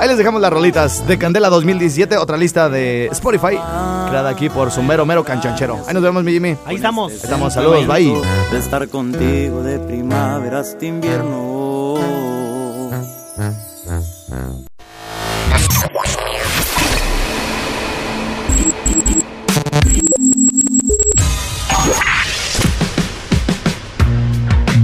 Ahí 0.01 0.09
les 0.09 0.19
dejamos 0.19 0.41
las 0.41 0.53
rolitas 0.53 1.07
de 1.07 1.19
Candela 1.19 1.49
2017, 1.49 2.17
otra 2.19 2.37
lista 2.37 2.69
de 2.69 3.07
Spotify, 3.07 3.59
creada 4.09 4.29
aquí 4.29 4.51
por 4.51 4.71
su 4.71 4.83
mero, 4.83 5.07
mero 5.07 5.25
canchanchero. 5.25 5.83
Ahí 5.87 5.95
nos 5.95 6.03
vemos, 6.03 6.23
mi 6.23 6.33
Jimmy. 6.33 6.57
Ahí 6.67 6.77
estamos. 6.77 7.13
Estamos, 7.13 7.55
saludos, 7.55 7.87
bye. 7.87 8.15
De 8.53 8.59
estar 8.59 8.87
contigo 8.89 9.63
de 9.63 9.79
primavera 9.79 10.61
hasta 10.61 10.85
invierno. 10.85 11.95